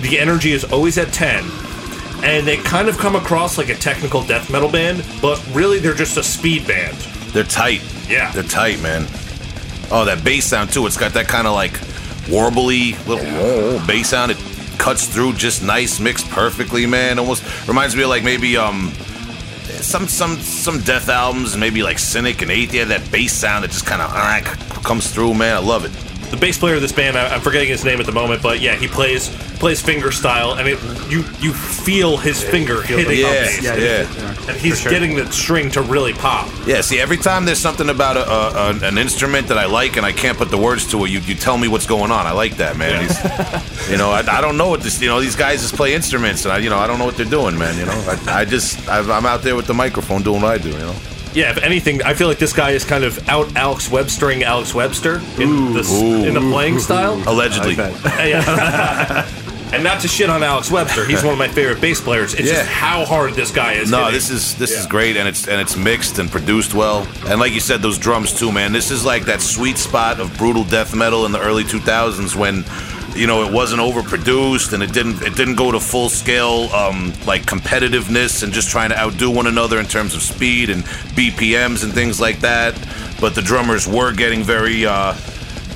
[0.00, 1.44] the energy is always at 10,
[2.24, 5.94] and they kind of come across like a technical death metal band, but really they're
[5.94, 6.96] just a speed band.
[7.32, 7.82] They're tight.
[8.08, 8.32] Yeah.
[8.32, 9.06] They're tight, man.
[9.90, 10.86] Oh, that bass sound too.
[10.86, 11.72] It's got that kind of like
[12.26, 14.32] warbly little bass sound.
[14.32, 14.38] It
[14.78, 17.18] cuts through just nice, mixed perfectly, man.
[17.18, 18.92] Almost reminds me of like maybe um
[19.82, 22.72] some some some death albums, maybe like Cynic and.
[22.72, 24.10] Yeah, that bass sound that just kind of
[24.84, 25.56] comes through, man.
[25.56, 26.11] I love it.
[26.32, 28.60] The bass player of this band, I- I'm forgetting his name at the moment, but
[28.60, 29.28] yeah, he plays
[29.60, 30.78] plays finger style, and it
[31.08, 34.48] you you feel his finger hitting on Yeah, bass, yeah.
[34.48, 36.48] and he's getting the string to really pop.
[36.66, 39.96] Yeah, see, every time there's something about a, a, a, an instrument that I like
[39.98, 42.26] and I can't put the words to it, you, you tell me what's going on.
[42.26, 43.06] I like that, man.
[43.06, 45.00] These- you know, I, I don't know what this.
[45.02, 47.16] You know, these guys just play instruments, and I, you know, I don't know what
[47.16, 47.78] they're doing, man.
[47.78, 47.92] You know,
[48.26, 50.70] I, I just I, I'm out there with the microphone doing what I do.
[50.70, 50.96] You know.
[51.34, 54.74] Yeah, if anything, I feel like this guy is kind of out Alex Webstering Alex
[54.74, 57.14] Webster in the s- in the playing style.
[57.26, 57.76] Allegedly.
[59.72, 62.34] And not to shit on Alex Webster, he's one of my favorite bass players.
[62.34, 62.56] It's Yeah.
[62.56, 63.90] just how hard this guy is.
[63.90, 64.12] No, hitting.
[64.12, 67.08] this is this is great, and it's and it's mixed and produced well.
[67.26, 68.72] And like you said, those drums too, man.
[68.74, 72.64] This is like that sweet spot of brutal death metal in the early 2000s when,
[73.14, 77.12] you know, it wasn't overproduced and it didn't it didn't go to full scale um,
[77.26, 80.84] like competitiveness and just trying to outdo one another in terms of speed and
[81.14, 82.74] BPMs and things like that.
[83.20, 84.86] But the drummers were getting very.
[84.86, 85.14] Uh,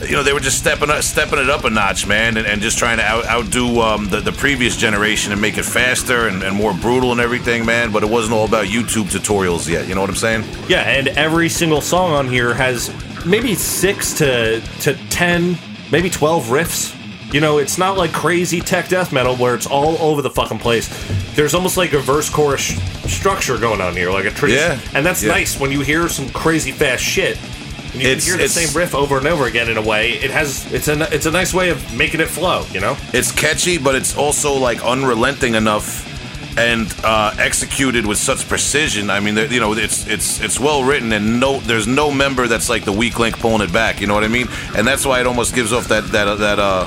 [0.03, 2.61] you know, they were just stepping up, stepping it up a notch, man, and, and
[2.61, 6.43] just trying to out, outdo um, the, the previous generation and make it faster and,
[6.43, 7.93] and more brutal and everything, man.
[7.93, 9.89] But it wasn't all about YouTube tutorials yet.
[9.89, 10.45] You know what I'm saying?
[10.68, 12.93] Yeah, and every single song on here has
[13.24, 15.57] maybe six to to ten,
[15.91, 16.95] maybe twelve riffs.
[17.33, 20.59] You know, it's not like crazy tech death metal where it's all over the fucking
[20.61, 20.89] place.
[21.35, 22.64] There's almost like a verse chorus
[23.12, 24.79] structure going on here, like a tradition.
[24.79, 25.33] Yeah, And that's yeah.
[25.33, 27.37] nice when you hear some crazy fast shit.
[27.93, 30.12] And you It's- can hear the same riff over and over again in a way.
[30.12, 32.64] It has it's a it's a nice way of making it flow.
[32.72, 32.97] You know.
[33.12, 36.05] It's catchy, but it's also like unrelenting enough
[36.59, 39.11] and uh, executed with such precision.
[39.11, 42.68] I mean, you know, it's it's it's well written, and no, there's no member that's
[42.70, 44.01] like the weak link pulling it back.
[44.01, 44.49] You know what I mean?
[44.77, 46.87] And that's why it almost gives off that that that uh.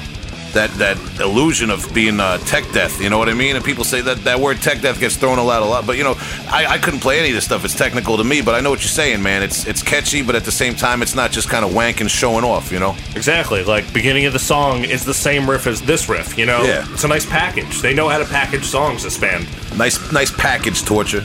[0.54, 3.56] That, that illusion of being uh, tech death, you know what I mean?
[3.56, 5.86] And people say that that word tech death gets thrown a lot, a lot.
[5.86, 6.16] But you know,
[6.50, 7.64] I, I couldn't play any of this stuff.
[7.64, 9.44] It's technical to me, but I know what you're saying, man.
[9.44, 12.10] It's it's catchy, but at the same time, it's not just kind of wank and
[12.10, 12.96] showing off, you know?
[13.16, 13.64] Exactly.
[13.64, 16.38] Like beginning of the song is the same riff as this riff.
[16.38, 16.64] You know.
[16.64, 16.86] Yeah.
[16.92, 17.82] It's a nice package.
[17.82, 19.04] They know how to package songs.
[19.04, 19.48] This band.
[19.78, 21.24] Nice, nice package torture.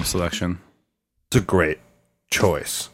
[0.00, 0.58] Album selection.
[1.26, 1.78] It's a great
[2.30, 2.88] choice.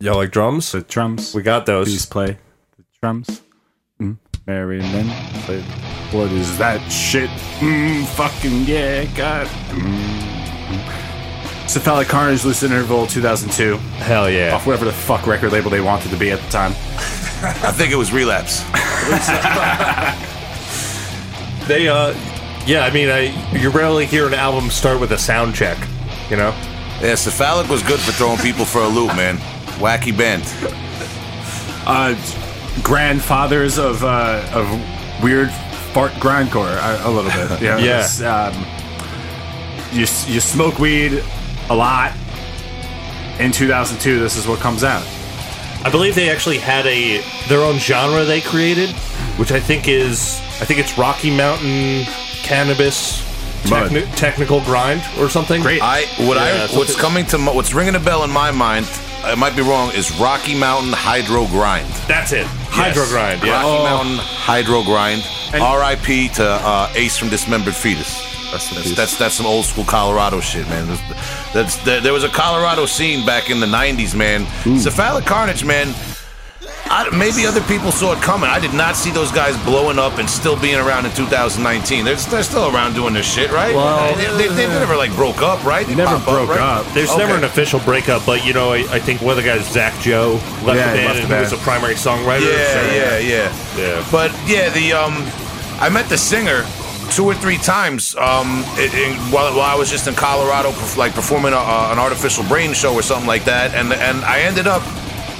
[0.00, 0.72] Y'all like drums?
[0.72, 1.34] The drums.
[1.34, 1.86] We got those.
[1.88, 2.36] Please play
[2.76, 3.40] the drums.
[3.98, 5.08] Mm, Mary Lynn.
[5.44, 5.62] Play.
[6.12, 7.30] What is that shit?
[7.60, 9.46] Mm, fucking yeah, God.
[9.70, 11.66] Mm.
[11.66, 13.78] Cephalic Carnage, Lucid Interval 2002.
[14.04, 14.54] Hell yeah.
[14.54, 16.72] Off whatever the fuck record label they wanted to be at the time.
[17.64, 18.62] I think it was relapse.
[21.70, 22.14] They uh
[22.66, 25.78] yeah, I mean I you rarely hear an album start with a sound check,
[26.28, 26.50] you know?
[27.00, 29.38] Yeah, Cephalic was good for throwing people for a loop, man.
[29.78, 30.44] Wacky band.
[31.86, 32.14] Uh,
[32.82, 35.50] grandfathers of uh, of weird
[35.92, 37.60] fart grindcore a, a little bit.
[37.62, 37.78] Yeah.
[37.78, 38.52] Yeah.
[38.52, 38.66] Um,
[39.92, 41.24] you you smoke weed
[41.70, 42.12] a lot.
[43.38, 45.02] In 2002, this is what comes out.
[45.82, 48.90] I believe they actually had a their own genre they created,
[49.38, 52.04] which I think is I think it's Rocky Mountain
[52.50, 53.22] cannabis
[53.62, 55.62] techni- technical grind or something.
[55.62, 55.80] Great.
[55.82, 58.50] I what Yeah, I what's something- coming to my, what's ringing a bell in my
[58.50, 58.86] mind.
[59.22, 59.92] I might be wrong.
[59.92, 61.86] Is Rocky Mountain Hydro Grind?
[62.08, 62.46] That's it.
[62.70, 63.52] Hydro grind, yeah.
[63.62, 65.22] Rocky Mountain Hydro Grind.
[65.52, 66.28] R.I.P.
[66.40, 68.26] to uh, Ace from Dismembered Fetus.
[68.50, 70.88] That's, that's that's some old school Colorado shit, man.
[70.88, 71.02] That's,
[71.52, 74.46] that's there, there was a Colorado scene back in the '90s, man.
[74.78, 75.94] Cephalic Carnage, man.
[76.92, 78.50] I, maybe other people saw it coming.
[78.50, 82.04] I did not see those guys blowing up and still being around in 2019.
[82.04, 83.72] They're, they're still around doing this shit, right?
[83.72, 85.86] Well, they, they, they never like broke up, right?
[85.86, 86.58] They never broke right?
[86.58, 86.86] up.
[86.92, 87.18] There's Okay.
[87.18, 89.98] never an official breakup, but you know, I, I think one of the guys, Zach
[90.00, 90.32] Joe,
[90.64, 92.50] left Yeah, the he band and he was a primary songwriter.
[92.50, 94.08] Yeah, so- yeah, yeah, Yeah.
[94.10, 95.14] But yeah, the um,
[95.80, 96.66] I met the singer
[97.12, 98.62] two or three times um,
[99.30, 102.94] while, while I was just in Colorado, like performing a, a, an artificial brain show
[102.94, 104.82] or something like that, and and I ended up.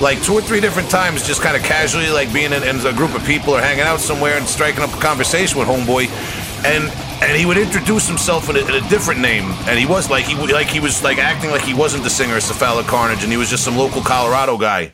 [0.01, 2.93] Like two or three different times, just kind of casually, like being in, in a
[2.93, 6.09] group of people or hanging out somewhere and striking up a conversation with homeboy,
[6.65, 6.85] and
[7.23, 10.25] and he would introduce himself in a, in a different name, and he was like
[10.25, 13.31] he like he was like acting like he wasn't the singer of Cephalic Carnage, and
[13.31, 14.93] he was just some local Colorado guy.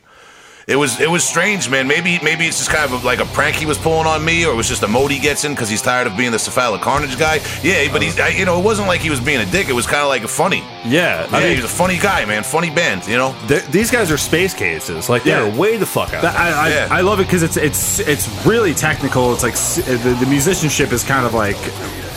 [0.67, 1.87] It was it was strange, man.
[1.87, 4.51] Maybe maybe it's just kind of like a prank he was pulling on me, or
[4.51, 6.81] it was just a mode he gets in because he's tired of being the cephalic
[6.81, 7.39] carnage guy.
[7.63, 9.69] Yeah, but he's I, you know it wasn't like he was being a dick.
[9.69, 10.65] It was kind of like a funny.
[10.85, 12.43] Yeah, I I mean, mean, he was a funny guy, man.
[12.43, 13.33] Funny band, you know.
[13.71, 15.07] these guys are space cases.
[15.07, 15.57] Like they're Yeah.
[15.57, 16.21] way the fuck out.
[16.23, 16.87] That- I, I, Yeah.
[16.91, 19.31] I love it because it's it's it's really technical.
[19.33, 21.55] It's like the, the musicianship is kind of like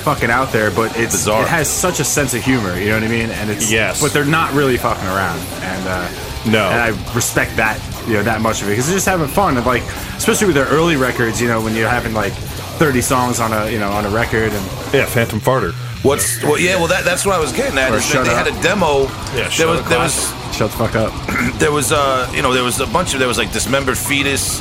[0.03, 1.43] fucking out there, but it's Bizarre.
[1.45, 2.77] it has such a sense of humor.
[2.77, 3.31] You know what I mean?
[3.31, 4.01] And it's Yes.
[4.03, 5.39] but they're not really fucking around.
[5.63, 6.09] And uh,
[6.51, 6.69] No.
[6.69, 7.79] and I respect that
[8.11, 9.57] you know that much of it because they're just having fun.
[9.57, 9.83] And like
[10.17, 13.71] especially with their early records, you know, when you're having like 30 songs on a
[13.71, 15.73] you know on a record and yeah, Phantom Farter.
[16.03, 17.93] What's well, yeah, well that, that's what I was getting at.
[17.93, 18.47] Or is that they Up.
[18.47, 19.03] had a demo.
[19.03, 21.13] Yeah, there Shut was there was shut the fuck up.
[21.61, 24.61] there was uh you know there was a bunch of there was like dismembered fetus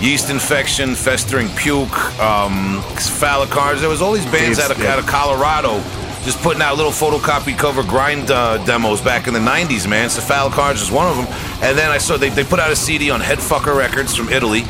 [0.00, 4.78] yeast infection festering puke um cephalic cards there was all these bands Dave's- out of,
[4.80, 4.92] yeah.
[4.92, 5.80] out of colorado
[6.24, 10.10] just putting out little photocopy cover grind uh, demos back in the 90s man.
[10.10, 11.26] Cephalic cards is one of them
[11.62, 14.62] and then i saw they, they put out a cd on headfucker records from italy.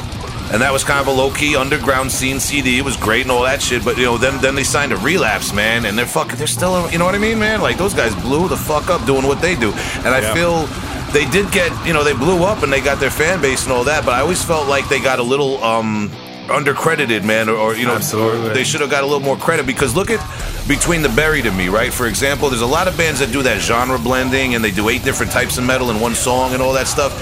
[0.51, 2.79] And that was kind of a low-key underground scene CD.
[2.79, 4.97] It was great and all that shit, but you know, then then they signed a
[4.97, 7.61] relapse, man, and they're fucking, they're still, you know what I mean, man?
[7.61, 9.73] Like those guys blew the fuck up doing what they do,
[10.05, 10.33] and I Yeah.
[10.33, 10.67] feel
[11.13, 13.73] they did get, you know, they blew up and they got their fan base and
[13.75, 16.11] all that, but I always felt like they got a little um
[16.49, 18.51] undercredited, man, or, or you know, Absolutely.
[18.51, 20.21] they should have got a little more credit because look at
[20.69, 21.93] between the buried and me, right?
[21.93, 24.89] For example, there's a lot of bands that do that genre blending and they do
[24.89, 27.13] eight different types of metal in one song and all that stuff.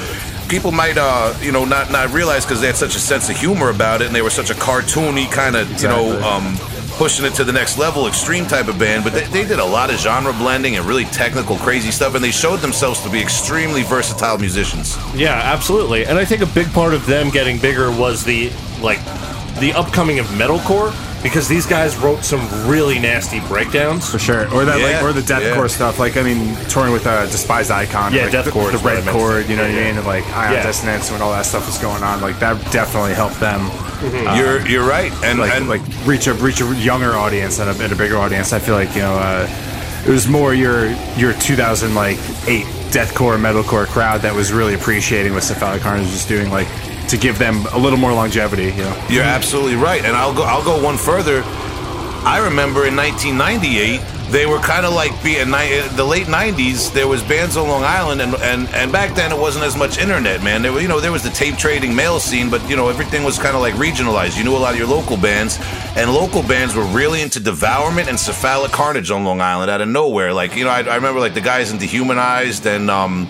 [0.48, 3.36] People might, uh, you know, not not realize because they had such a sense of
[3.36, 6.56] humor about it and they were such a cartoony kind of, you know, um,
[6.96, 9.04] pushing it to the next level, extreme type of band.
[9.04, 12.24] But they, they did a lot of genre blending and really technical, crazy stuff, and
[12.24, 14.96] they showed themselves to be extremely versatile musicians.
[15.14, 16.06] Yeah, absolutely.
[16.06, 18.50] And I think a big part of them getting bigger was the
[18.80, 18.98] like
[19.60, 24.08] the upcoming of metalcore because these guys wrote some really nasty breakdowns.
[24.10, 25.66] For sure, or that Yeah, like, or the deathcore yeah.
[25.66, 25.98] stuff.
[25.98, 28.12] Like I mean, touring with uh, Despised Icon.
[28.12, 29.16] Yeah, like, deathcore The, is the what I red meant.
[29.16, 29.48] chord.
[29.48, 29.96] You know what I mean?
[29.96, 30.62] And like Ion Yeah.
[30.62, 32.20] Dissonance when all that stuff was going on.
[32.20, 33.70] Like that definitely helped them.
[34.36, 37.82] you're you're right, and like and like reach a reach a younger audience and a,
[37.82, 38.52] and a bigger audience.
[38.52, 39.48] I feel like you know uh,
[40.06, 45.32] it was more your your 2000 like eight deathcore metalcore crowd that was really appreciating
[45.32, 46.50] what Cephalic Carnage was doing.
[46.50, 46.68] Like
[47.08, 48.64] to give them a little more longevity.
[48.64, 49.06] You know.
[49.08, 50.42] You're absolutely right, and I'll go.
[50.42, 51.42] I'll go one further.
[52.26, 54.00] I remember in 1998,
[54.32, 56.92] they were kind of like being the late 90s.
[56.92, 59.98] There was bands on Long Island, and, and and back then it wasn't as much
[59.98, 60.62] internet, man.
[60.62, 63.22] There were, you know, there was the tape trading mail scene, but you know, everything
[63.22, 64.36] was kind of like regionalized.
[64.36, 65.60] You knew a lot of your local bands,
[65.94, 69.88] and local bands were really into devourment and cephalic carnage on Long Island out of
[69.88, 70.32] nowhere.
[70.32, 72.90] Like you know, I, I remember like the guys in Dehumanized and.
[72.90, 73.28] um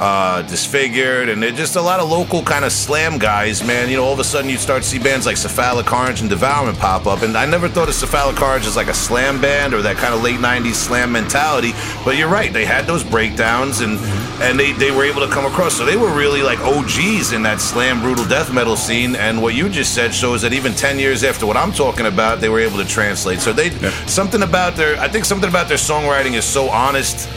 [0.00, 3.90] uh, disfigured, and they're just a lot of local kind of slam guys, man.
[3.90, 6.30] You know, all of a sudden you start to see bands like Cephalic Carnage and
[6.30, 9.74] Devourment pop up, and I never thought of Cephalic Carnage as like a slam band
[9.74, 11.72] or that kind of late '90s slam mentality.
[12.02, 13.98] But you're right, they had those breakdowns, and
[14.40, 15.76] and they they were able to come across.
[15.76, 19.16] So they were really like OGs in that slam brutal death metal scene.
[19.16, 22.40] And what you just said shows that even 10 years after what I'm talking about,
[22.40, 23.40] they were able to translate.
[23.40, 23.68] So they
[24.06, 27.28] something about their, I think something about their songwriting is so honest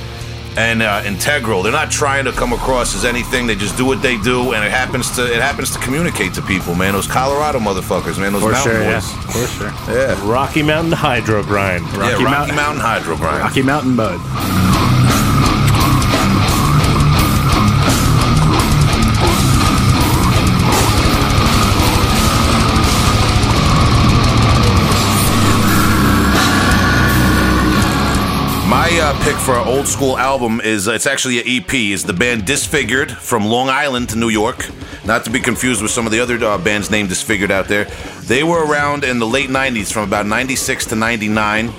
[0.58, 1.64] and uh, integral.
[1.64, 3.48] They're not trying to come across as anything.
[3.48, 6.42] They just do what they do, and it happens to it happens to communicate to
[6.42, 6.76] people.
[6.76, 9.00] Man, those Colorado motherfuckers, man, those For mountain sure, yeah.
[9.00, 9.12] boys.
[9.34, 9.96] For sure.
[9.96, 11.86] Yeah, Rocky Mountain Hydro Grind.
[11.86, 13.40] yeah, Rocky Rocky Mountain- Mountain, Hydro grind.
[13.40, 14.20] Rocky Mountain Mud.
[29.22, 31.74] Pick for our old school album is it's actually an EP.
[31.74, 34.70] Is the band Disfigured from Long Island to New York,
[35.06, 37.86] not to be confused with some of the other uh, bands named Disfigured out there.
[38.26, 41.74] They were around in the late '90s, from about '96 to '99.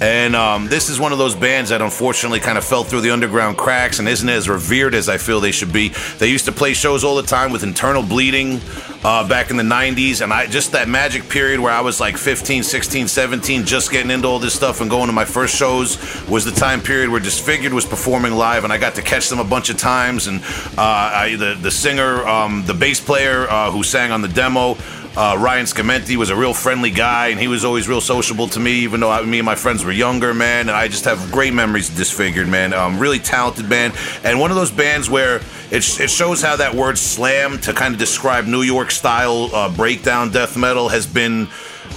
[0.00, 3.10] And um, this is one of those bands that unfortunately kind of fell through the
[3.10, 5.88] underground cracks and isn't as revered as I feel they should be.
[6.18, 8.60] They used to play shows all the time with Internal Bleeding
[9.06, 10.20] uh, back in the 90s.
[10.20, 14.10] And I just that magic period where I was like 15, 16, 17, just getting
[14.10, 15.96] into all this stuff and going to my first shows
[16.28, 18.64] was the time period where Disfigured was performing live.
[18.64, 20.26] And I got to catch them a bunch of times.
[20.26, 20.40] And
[20.76, 24.76] uh, I, the, the singer, um, the bass player uh, who sang on the demo,
[25.16, 28.60] uh, Ryan Scamenti was a real friendly guy, and he was always real sociable to
[28.60, 30.68] me, even though I, me and my friends were younger, man.
[30.68, 32.74] And I just have great memories of Disfigured, man.
[32.74, 33.94] Um, really talented band,
[34.24, 35.36] and one of those bands where
[35.70, 39.74] it, it shows how that word slam to kind of describe New York style uh,
[39.74, 41.48] breakdown death metal has been.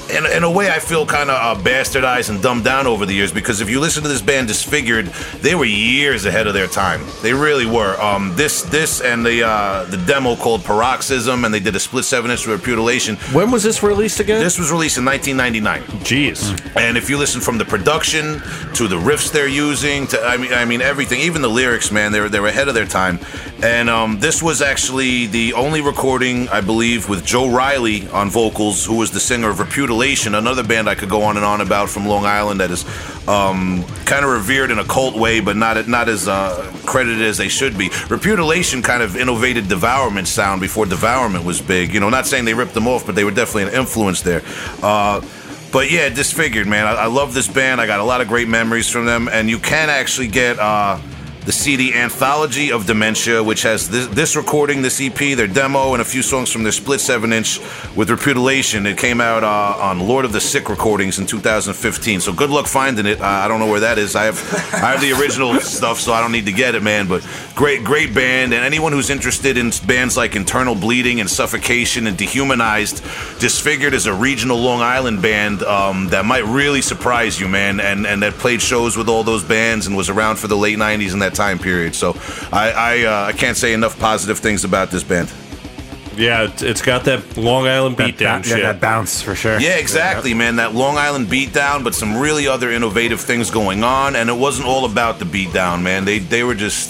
[0.09, 3.13] In, in a way, I feel kind of uh, bastardized and dumbed down over the
[3.13, 5.05] years because if you listen to this band Disfigured,
[5.41, 7.01] they were years ahead of their time.
[7.21, 7.99] They really were.
[8.01, 12.05] Um, this, this, and the uh, the demo called Paroxysm, and they did a split
[12.05, 13.17] seven inch with Repudiation.
[13.33, 14.41] When was this released again?
[14.41, 15.99] This was released in 1999.
[16.03, 16.75] Jeez.
[16.75, 18.41] And if you listen from the production
[18.73, 22.11] to the riffs they're using to I mean I mean everything, even the lyrics, man,
[22.11, 23.19] they were they were ahead of their time.
[23.61, 28.85] And um, this was actually the only recording, I believe, with Joe Riley on vocals,
[28.85, 29.89] who was the singer of Repudiation,
[30.33, 32.85] another band I could go on and on about from Long Island that is
[33.27, 37.37] um, kind of revered in a cult way, but not not as uh, credited as
[37.37, 37.89] they should be.
[38.09, 41.93] Repudiation kind of innovated Devourment sound before Devourment was big.
[41.93, 44.41] You know, not saying they ripped them off, but they were definitely an influence there.
[44.81, 45.21] Uh,
[45.71, 46.87] but yeah, Disfigured, man.
[46.87, 47.79] I, I love this band.
[47.79, 50.99] I got a lot of great memories from them, and you can actually get uh,
[51.49, 56.01] the CD Anthology of Dementia, which has this, this recording, this EP, their demo, and
[56.03, 57.59] a few songs from their split seven inch
[57.95, 58.85] with Repudiation.
[58.85, 62.21] It came out uh, on Lord of the Sick recordings in 2015.
[62.21, 63.19] So good luck finding it.
[63.19, 64.15] Uh, I don't know where that is.
[64.15, 64.37] I have
[64.75, 67.07] I have the original stuff, so I don't need to get it, man.
[67.07, 72.05] But great, great band, and anyone who's interested in bands like Internal Bleeding and Suffocation
[72.05, 73.03] and Dehumanized,
[73.39, 78.05] Disfigured is a regional Long Island band um, that might really surprise you, man, and
[78.05, 81.13] and that played shows with all those bands and was around for the late '90s
[81.13, 81.93] and that time period.
[81.95, 82.09] So
[82.51, 85.27] I I, uh, I can't say enough positive things about this band.
[86.17, 89.57] Yeah, it- it's got that Long Island That, beatdown that, yeah, that bounce for sure.
[89.59, 90.57] Yeah, exactly, man.
[90.57, 94.67] That Long Island beatdown, but some really other innovative things going on, and it wasn't
[94.67, 96.05] all about the beatdown, man.
[96.05, 96.89] They they were just,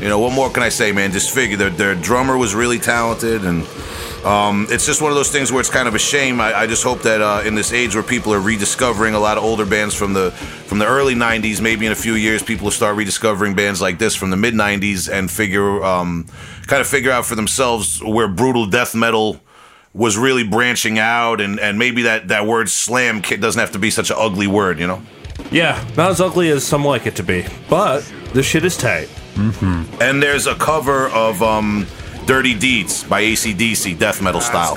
[0.00, 1.10] you know, what more can I say, man?
[1.12, 3.64] Disfigured their their drummer was really talented, and
[4.24, 6.40] um, it's just one of those things where it's kind of a shame.
[6.40, 9.36] I, I just hope that uh, in this age where people are rediscovering a lot
[9.36, 12.64] of older bands from the from the early '90s, maybe in a few years, people
[12.64, 16.26] will start rediscovering bands like this from the mid '90s and figure um,
[16.66, 19.40] kind of figure out for themselves where brutal death metal
[19.94, 23.90] was really branching out, and, and maybe that, that word slam doesn't have to be
[23.90, 25.02] such an ugly word, you know?
[25.50, 28.00] Yeah, not as ugly as some like it to be, but
[28.32, 29.10] the shit is tight.
[30.00, 31.86] And there's a cover of um,
[32.26, 34.76] Dirty Deeds by ACDC, death metal style.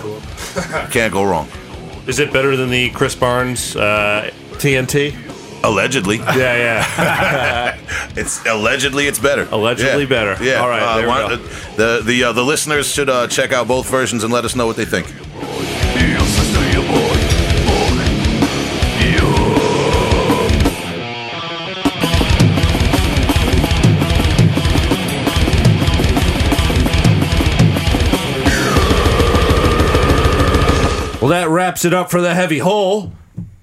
[0.91, 1.47] Can't go wrong.
[2.07, 5.15] Is it better than the Chris Barnes uh, TNT?
[5.63, 6.17] Allegedly.
[6.17, 6.35] Yeah,
[6.85, 7.77] yeah.
[8.15, 9.47] It's allegedly it's better.
[9.51, 10.09] Allegedly Yeah.
[10.09, 10.43] better.
[10.43, 10.61] Yeah.
[10.61, 11.35] All right, Uh, there we why- go.
[11.75, 14.65] The the uh, the listeners should uh, check out both versions and let us know
[14.67, 15.07] what they think.
[31.75, 33.11] Wraps it up for the heavy hole.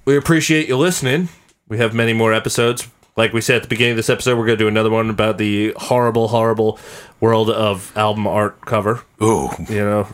[0.05, 1.31] We appreciate you listening.
[1.67, 2.87] We have many more episodes.
[3.17, 5.09] Like we said at the beginning of this episode, we're going to do another one
[5.09, 6.79] about the horrible, horrible
[7.23, 9.01] world of album art cover.
[9.23, 10.09] Ooh, You know,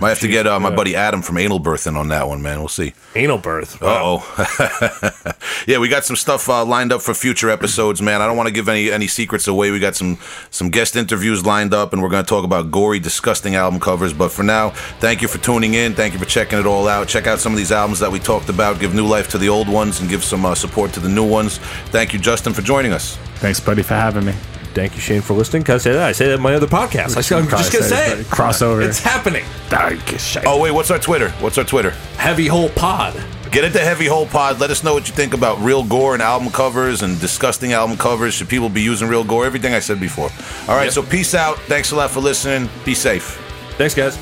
[0.00, 2.40] might have to get uh, my buddy Adam from Anal Birth in on that one,
[2.40, 2.60] man.
[2.60, 2.94] We'll see.
[3.14, 3.82] anal birth.
[3.82, 5.32] Uh oh.
[5.66, 8.22] yeah, we got some stuff uh, lined up for future episodes, man.
[8.22, 9.70] I don't want to give any any secrets away.
[9.70, 10.16] We got some
[10.50, 14.14] some guest interviews lined up, and we're going to talk about gory, disgusting album covers.
[14.14, 15.92] But for now, thank you for tuning in.
[15.94, 17.08] Thank you for checking it all out.
[17.08, 18.80] Check out some of these albums that we talked about.
[18.80, 21.28] Give new life to the old ones, and give some uh, support to the new
[21.28, 21.58] ones.
[21.92, 23.16] Thank you, Justin, for joining us.
[23.36, 24.32] Thanks, buddy, for having me.
[24.76, 25.62] Thank you, Shane, for listening.
[25.62, 26.02] Can I say that?
[26.02, 27.16] I say that in my other podcast.
[27.16, 28.26] I, am just going to say it.
[28.26, 28.86] Crossover.
[28.86, 29.42] It's happening.
[30.46, 31.30] Oh wait, what's our Twitter?
[31.40, 31.92] What's our Twitter?
[32.18, 33.14] Heavy Hole Pod.
[33.50, 34.60] Get into Heavy Hole Pod.
[34.60, 37.96] Let us know what you think about real gore and album covers and disgusting album
[37.96, 38.34] covers.
[38.34, 39.46] Should people be using real gore?
[39.46, 40.28] Everything I said before.
[40.68, 41.56] All right, so peace out.
[41.60, 42.68] Thanks a lot for listening.
[42.84, 43.42] Be safe.
[43.78, 44.18] Thanks, guys.